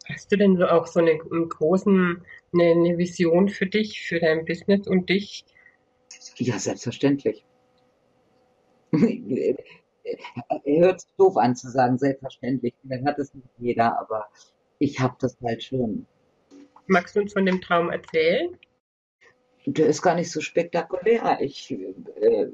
Hast 0.07 0.33
du 0.33 0.37
denn 0.37 0.57
so 0.57 0.67
auch 0.67 0.87
so 0.87 1.01
eine, 1.01 1.13
einen 1.13 1.49
großen, 1.49 2.23
eine, 2.53 2.65
eine 2.65 2.99
Vision 2.99 3.49
für 3.49 3.67
dich, 3.67 4.01
für 4.01 4.21
dein 4.21 4.45
Business 4.45 4.87
und 4.87 5.11
dich? 5.11 5.45
Ja, 6.37 6.59
selbstverständlich. 6.59 7.45
Hört 10.65 11.01
sich 11.01 11.11
doof 11.19 11.37
an 11.37 11.55
zu 11.57 11.69
sagen, 11.71 11.99
selbstverständlich. 11.99 12.75
Dann 12.85 13.05
hat 13.05 13.19
es 13.19 13.35
nicht 13.35 13.49
jeder, 13.59 13.99
aber 13.99 14.29
ich 14.79 15.01
habe 15.01 15.17
das 15.21 15.37
halt 15.43 15.63
schon. 15.63 16.07
Magst 16.87 17.17
du 17.17 17.21
uns 17.21 17.33
von 17.33 17.45
dem 17.45 17.61
Traum 17.61 17.91
erzählen? 17.91 18.57
Der 19.67 19.87
ist 19.87 20.03
gar 20.03 20.15
nicht 20.15 20.31
so 20.31 20.41
spektakulär. 20.41 21.39
Ich 21.41 21.71
äh, 21.71 22.47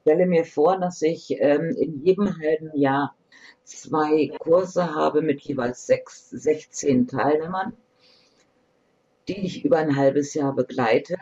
stelle 0.00 0.26
mir 0.26 0.44
vor, 0.44 0.78
dass 0.78 1.00
ich 1.00 1.30
ähm, 1.38 1.74
in 1.78 2.04
jedem 2.04 2.38
halben 2.38 2.76
Jahr 2.76 3.16
zwei 3.64 4.30
Kurse 4.38 4.94
habe 4.94 5.22
mit 5.22 5.40
jeweils 5.42 5.86
sechs, 5.86 6.28
16 6.30 7.06
Teilnehmern, 7.06 7.74
die 9.28 9.38
ich 9.46 9.64
über 9.64 9.78
ein 9.78 9.96
halbes 9.96 10.34
Jahr 10.34 10.54
begleite, 10.54 11.16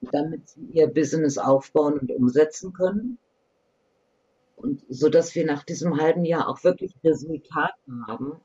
damit 0.00 0.48
sie 0.48 0.66
ihr 0.72 0.88
Business 0.88 1.38
aufbauen 1.38 1.98
und 1.98 2.10
umsetzen 2.10 2.72
können. 2.72 3.18
Und 4.56 4.84
so 4.88 5.08
dass 5.08 5.34
wir 5.34 5.46
nach 5.46 5.62
diesem 5.62 6.00
halben 6.00 6.24
Jahr 6.24 6.48
auch 6.48 6.64
wirklich 6.64 6.94
Resultate 7.04 7.78
haben 8.06 8.40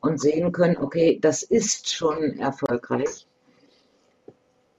und 0.00 0.20
sehen 0.20 0.52
können, 0.52 0.76
okay, 0.76 1.18
das 1.20 1.42
ist 1.42 1.92
schon 1.92 2.38
erfolgreich. 2.38 3.26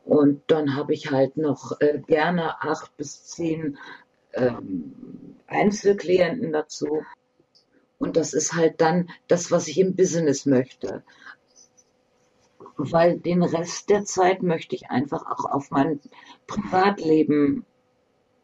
Und 0.06 0.42
dann 0.48 0.76
habe 0.76 0.94
ich 0.94 1.12
halt 1.12 1.38
noch 1.38 1.80
äh, 1.82 2.00
gerne 2.00 2.62
acht 2.62 2.96
bis 2.98 3.26
zehn 3.26 3.78
ähm, 4.34 5.36
Einzelklienten 5.48 6.52
dazu. 6.52 7.04
Und 8.00 8.18
das 8.18 8.34
ist 8.34 8.56
halt 8.56 8.82
dann 8.82 9.10
das, 9.28 9.52
was 9.52 9.68
ich 9.68 9.78
im 9.78 9.96
Business 9.96 10.46
möchte. 10.46 11.04
Weil 12.78 13.20
den 13.20 13.44
Rest 13.44 13.90
der 13.90 14.06
Zeit 14.06 14.42
möchte 14.42 14.76
ich 14.76 14.90
einfach 14.90 15.26
auch 15.26 15.46
auf 15.46 15.70
mein 15.70 16.00
Privatleben 16.48 17.66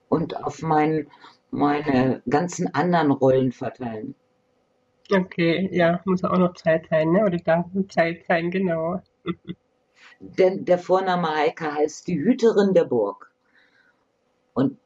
und 0.10 0.44
auf 0.44 0.62
mein, 0.62 1.08
meine 1.52 2.22
ganzen 2.30 2.74
anderen 2.76 3.12
Rollen 3.12 3.54
verteilen. 3.54 4.14
Okay, 5.12 5.70
ja, 5.72 6.02
muss 6.06 6.24
auch 6.24 6.38
noch 6.38 6.54
Zeit 6.56 6.88
sein, 6.90 7.12
ne? 7.12 7.26
Oder 7.26 7.38
darf 7.38 7.66
Zeit 7.90 8.26
sein, 8.28 8.50
genau. 8.50 9.02
Denn 10.20 10.66
der 10.66 10.80
Vorname 10.80 11.36
Heike 11.36 11.74
heißt 11.74 12.08
die 12.08 12.18
Hüterin 12.20 12.74
der 12.74 12.86
Burg. 12.86 13.32
Und 14.54 14.78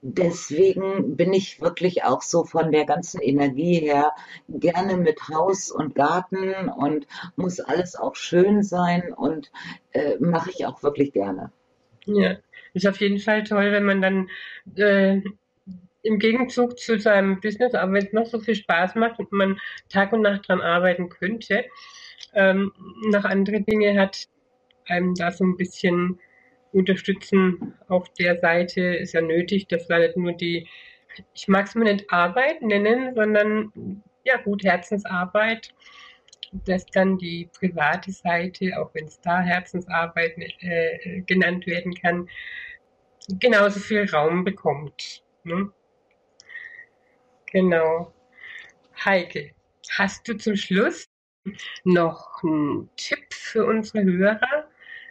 deswegen 0.00 1.16
bin 1.16 1.32
ich 1.32 1.60
wirklich 1.60 2.04
auch 2.04 2.22
so 2.22 2.44
von 2.44 2.70
der 2.72 2.86
ganzen 2.86 3.20
Energie 3.20 3.80
her 3.80 4.12
gerne 4.48 4.96
mit 4.96 5.28
Haus 5.28 5.70
und 5.70 5.94
Garten 5.94 6.68
und 6.68 7.06
muss 7.34 7.60
alles 7.60 7.96
auch 7.96 8.14
schön 8.14 8.62
sein 8.62 9.12
und 9.12 9.50
äh, 9.92 10.16
mache 10.20 10.50
ich 10.50 10.64
auch 10.66 10.82
wirklich 10.82 11.12
gerne. 11.12 11.50
Ja, 12.06 12.36
ist 12.72 12.86
auf 12.86 13.00
jeden 13.00 13.18
Fall 13.18 13.42
toll, 13.44 13.72
wenn 13.72 13.84
man 13.84 14.00
dann 14.00 14.28
äh, 14.76 15.22
im 16.06 16.18
Gegenzug 16.18 16.78
zu 16.78 16.98
seinem 16.98 17.40
Business, 17.40 17.74
aber 17.74 17.92
wenn 17.92 18.06
es 18.06 18.12
noch 18.12 18.26
so 18.26 18.40
viel 18.40 18.54
Spaß 18.54 18.94
macht 18.94 19.18
und 19.18 19.32
man 19.32 19.60
Tag 19.88 20.12
und 20.12 20.22
Nacht 20.22 20.48
dran 20.48 20.60
arbeiten 20.60 21.08
könnte, 21.08 21.64
ähm, 22.34 22.72
noch 23.08 23.24
andere 23.24 23.60
Dinge 23.60 23.98
hat, 23.98 24.28
einem 24.86 25.14
da 25.14 25.30
so 25.32 25.44
ein 25.44 25.56
bisschen 25.56 26.20
unterstützen 26.72 27.74
auf 27.88 28.12
der 28.14 28.38
Seite 28.38 28.82
ist 28.82 29.14
ja 29.14 29.20
nötig, 29.20 29.66
dass 29.68 29.86
da 29.88 29.98
nicht 29.98 30.16
nur 30.16 30.32
die, 30.32 30.68
ich 31.34 31.48
mag 31.48 31.66
es 31.66 31.74
mal 31.74 31.84
nicht 31.84 32.10
Arbeit 32.10 32.62
nennen, 32.62 33.14
sondern 33.14 34.02
ja 34.24 34.36
gut, 34.36 34.64
Herzensarbeit, 34.64 35.72
dass 36.52 36.86
dann 36.86 37.18
die 37.18 37.48
private 37.58 38.12
Seite, 38.12 38.72
auch 38.78 38.94
wenn 38.94 39.06
es 39.06 39.20
da 39.20 39.40
Herzensarbeit 39.40 40.36
äh, 40.60 41.22
genannt 41.22 41.66
werden 41.66 41.94
kann, 41.94 42.28
genauso 43.40 43.80
viel 43.80 44.08
Raum 44.10 44.44
bekommt. 44.44 45.22
Ne? 45.44 45.70
Genau. 47.52 48.12
Heike, 49.04 49.54
hast 49.96 50.26
du 50.26 50.36
zum 50.36 50.56
Schluss 50.56 51.08
noch 51.84 52.42
einen 52.42 52.90
Tipp 52.96 53.32
für 53.32 53.64
unsere 53.66 54.04
Hörer, 54.04 54.68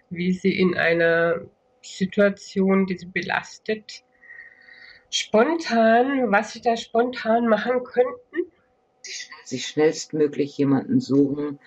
wie 0.09 0.33
sie 0.33 0.59
in 0.59 0.75
einer 0.77 1.41
Situation, 1.81 2.87
die 2.87 2.97
sie 2.97 3.05
belastet, 3.05 4.03
spontan, 5.09 6.31
was 6.31 6.51
sie 6.53 6.61
da 6.61 6.75
spontan 6.75 7.47
machen 7.47 7.83
könnten? 7.83 8.51
Sich 9.43 9.67
schnellstmöglich 9.67 10.57
jemanden 10.57 10.99
suchen, 10.99 11.59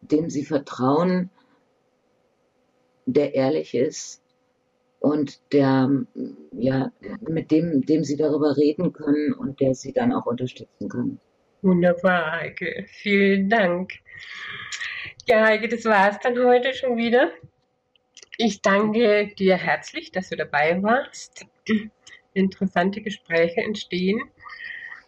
dem 0.00 0.30
sie 0.30 0.44
vertrauen, 0.44 1.30
der 3.04 3.34
ehrlich 3.34 3.74
ist 3.74 4.21
und 5.02 5.40
der, 5.52 5.90
ja, 6.52 6.92
mit 7.28 7.50
dem, 7.50 7.84
dem 7.84 8.04
sie 8.04 8.16
darüber 8.16 8.56
reden 8.56 8.92
können 8.92 9.32
und 9.34 9.60
der 9.60 9.74
sie 9.74 9.92
dann 9.92 10.12
auch 10.12 10.26
unterstützen 10.26 10.88
kann. 10.88 11.18
Wunderbar, 11.60 12.40
Heike. 12.40 12.86
Vielen 12.88 13.50
Dank. 13.50 13.94
Ja, 15.26 15.44
Heike, 15.44 15.68
das 15.68 15.84
war 15.84 16.10
es 16.10 16.18
dann 16.20 16.38
heute 16.38 16.72
schon 16.72 16.96
wieder. 16.96 17.30
Ich 18.38 18.62
danke 18.62 19.28
dir 19.36 19.56
herzlich, 19.56 20.12
dass 20.12 20.28
du 20.28 20.36
dabei 20.36 20.80
warst. 20.82 21.46
Interessante 22.34 23.02
Gespräche 23.02 23.60
entstehen. 23.60 24.20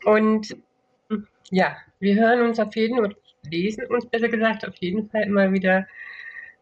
Und 0.04 0.56
ja, 1.50 1.76
wir 2.00 2.16
hören 2.16 2.42
uns 2.42 2.58
auf 2.58 2.74
jeden 2.74 2.98
Fall, 2.98 3.14
lesen 3.48 3.86
uns 3.86 4.06
besser 4.06 4.28
gesagt, 4.28 4.66
auf 4.66 4.74
jeden 4.76 5.08
Fall 5.08 5.22
immer 5.22 5.52
wieder 5.52 5.86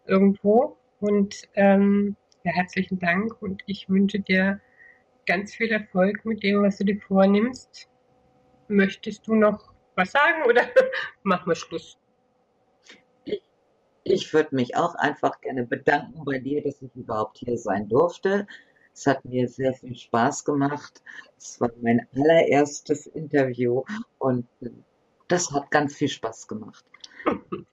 irgendwo. 0.07 0.77
Und 1.01 1.49
ähm, 1.55 2.16
ja, 2.44 2.52
herzlichen 2.52 2.98
Dank 2.98 3.40
und 3.40 3.62
ich 3.66 3.88
wünsche 3.88 4.20
dir 4.20 4.61
ganz 5.26 5.55
viel 5.55 5.70
Erfolg 5.70 6.24
mit 6.24 6.42
dem, 6.42 6.62
was 6.62 6.78
du 6.78 6.85
dir 6.85 7.00
vornimmst. 7.00 7.88
Möchtest 8.68 9.26
du 9.26 9.35
noch 9.35 9.72
was 9.94 10.12
sagen 10.12 10.42
oder 10.48 10.62
machen 11.22 11.48
wir 11.48 11.55
Schluss? 11.55 11.98
Ich, 13.24 13.42
ich 14.05 14.35
würde 14.35 14.55
mich 14.55 14.76
auch 14.76 14.94
einfach 14.96 15.40
gerne 15.40 15.64
bedanken 15.66 16.24
bei 16.24 16.38
dir, 16.38 16.62
dass 16.62 16.83
ich 16.83 16.94
überhaupt 16.94 17.38
hier 17.38 17.57
sein 17.59 17.88
durfte. 17.88 18.46
Es 18.94 19.07
hat 19.07 19.24
mir 19.24 19.48
sehr 19.48 19.72
viel 19.72 19.94
Spaß 19.94 20.44
gemacht. 20.44 21.02
Es 21.38 21.61
war 21.61 21.70
mein 21.81 22.07
allererstes 22.14 23.07
Interview 23.07 23.85
und 24.18 24.46
das 25.28 25.50
hat 25.52 25.70
ganz 25.70 25.94
viel 25.94 26.09
Spaß 26.09 26.48
gemacht. 26.48 26.85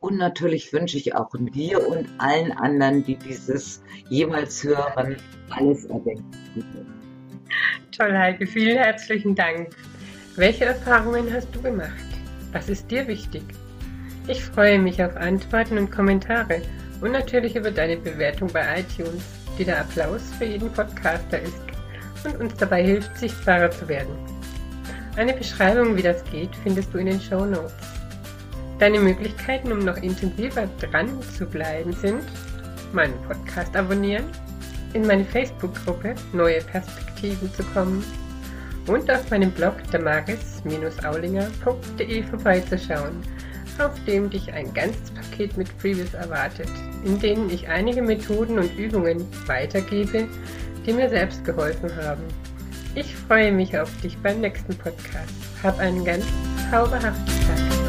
Und 0.00 0.16
natürlich 0.16 0.72
wünsche 0.72 0.96
ich 0.96 1.14
auch 1.14 1.30
dir 1.38 1.86
und 1.86 2.08
allen 2.16 2.52
anderen, 2.52 3.04
die 3.04 3.16
dieses 3.16 3.82
jemals 4.08 4.64
hören, 4.64 5.16
alles 5.50 5.84
erdenken. 5.84 6.24
Toll, 7.94 8.16
Heike. 8.16 8.46
Vielen 8.46 8.78
herzlichen 8.78 9.34
Dank. 9.34 9.68
Welche 10.36 10.64
Erfahrungen 10.64 11.30
hast 11.30 11.54
du 11.54 11.60
gemacht? 11.60 11.90
Was 12.52 12.70
ist 12.70 12.90
dir 12.90 13.06
wichtig? 13.08 13.42
Ich 14.26 14.42
freue 14.42 14.78
mich 14.78 15.04
auf 15.04 15.14
Antworten 15.16 15.76
und 15.76 15.90
Kommentare 15.90 16.62
und 17.02 17.12
natürlich 17.12 17.56
über 17.56 17.70
deine 17.70 17.98
Bewertung 17.98 18.50
bei 18.52 18.80
iTunes, 18.80 19.22
die 19.58 19.64
der 19.64 19.80
Applaus 19.80 20.22
für 20.38 20.46
jeden 20.46 20.72
Podcaster 20.72 21.42
ist 21.42 21.60
und 22.24 22.40
uns 22.40 22.54
dabei 22.54 22.82
hilft, 22.82 23.18
sichtbarer 23.18 23.70
zu 23.70 23.86
werden. 23.86 24.14
Eine 25.16 25.34
Beschreibung, 25.34 25.94
wie 25.96 26.02
das 26.02 26.24
geht, 26.30 26.54
findest 26.62 26.94
du 26.94 26.98
in 26.98 27.06
den 27.06 27.20
Show 27.20 27.44
Notes. 27.44 27.99
Deine 28.80 28.98
Möglichkeiten, 28.98 29.70
um 29.72 29.78
noch 29.80 29.98
intensiver 29.98 30.66
dran 30.80 31.10
zu 31.36 31.44
bleiben, 31.44 31.92
sind 31.92 32.22
meinen 32.94 33.20
Podcast 33.28 33.76
abonnieren, 33.76 34.24
in 34.94 35.06
meine 35.06 35.26
Facebook-Gruppe 35.26 36.14
Neue 36.32 36.62
Perspektiven 36.62 37.52
zu 37.52 37.62
kommen 37.74 38.02
und 38.86 39.10
auf 39.10 39.30
meinem 39.30 39.50
Blog 39.50 39.74
damaris-aulinger.de 39.92 42.22
vorbeizuschauen, 42.22 43.22
auf 43.78 43.92
dem 44.06 44.30
dich 44.30 44.50
ein 44.50 44.72
ganzes 44.72 45.10
Paket 45.10 45.58
mit 45.58 45.68
Freebies 45.68 46.14
erwartet, 46.14 46.70
in 47.04 47.20
denen 47.20 47.50
ich 47.50 47.68
einige 47.68 48.00
Methoden 48.00 48.58
und 48.58 48.74
Übungen 48.78 49.26
weitergebe, 49.46 50.26
die 50.86 50.94
mir 50.94 51.10
selbst 51.10 51.44
geholfen 51.44 51.94
haben. 51.96 52.22
Ich 52.94 53.14
freue 53.14 53.52
mich 53.52 53.78
auf 53.78 53.94
dich 54.00 54.16
beim 54.18 54.40
nächsten 54.40 54.74
Podcast. 54.74 55.34
Hab 55.62 55.78
einen 55.78 56.02
ganz 56.02 56.24
zauberhaften 56.70 57.26
Tag. 57.26 57.79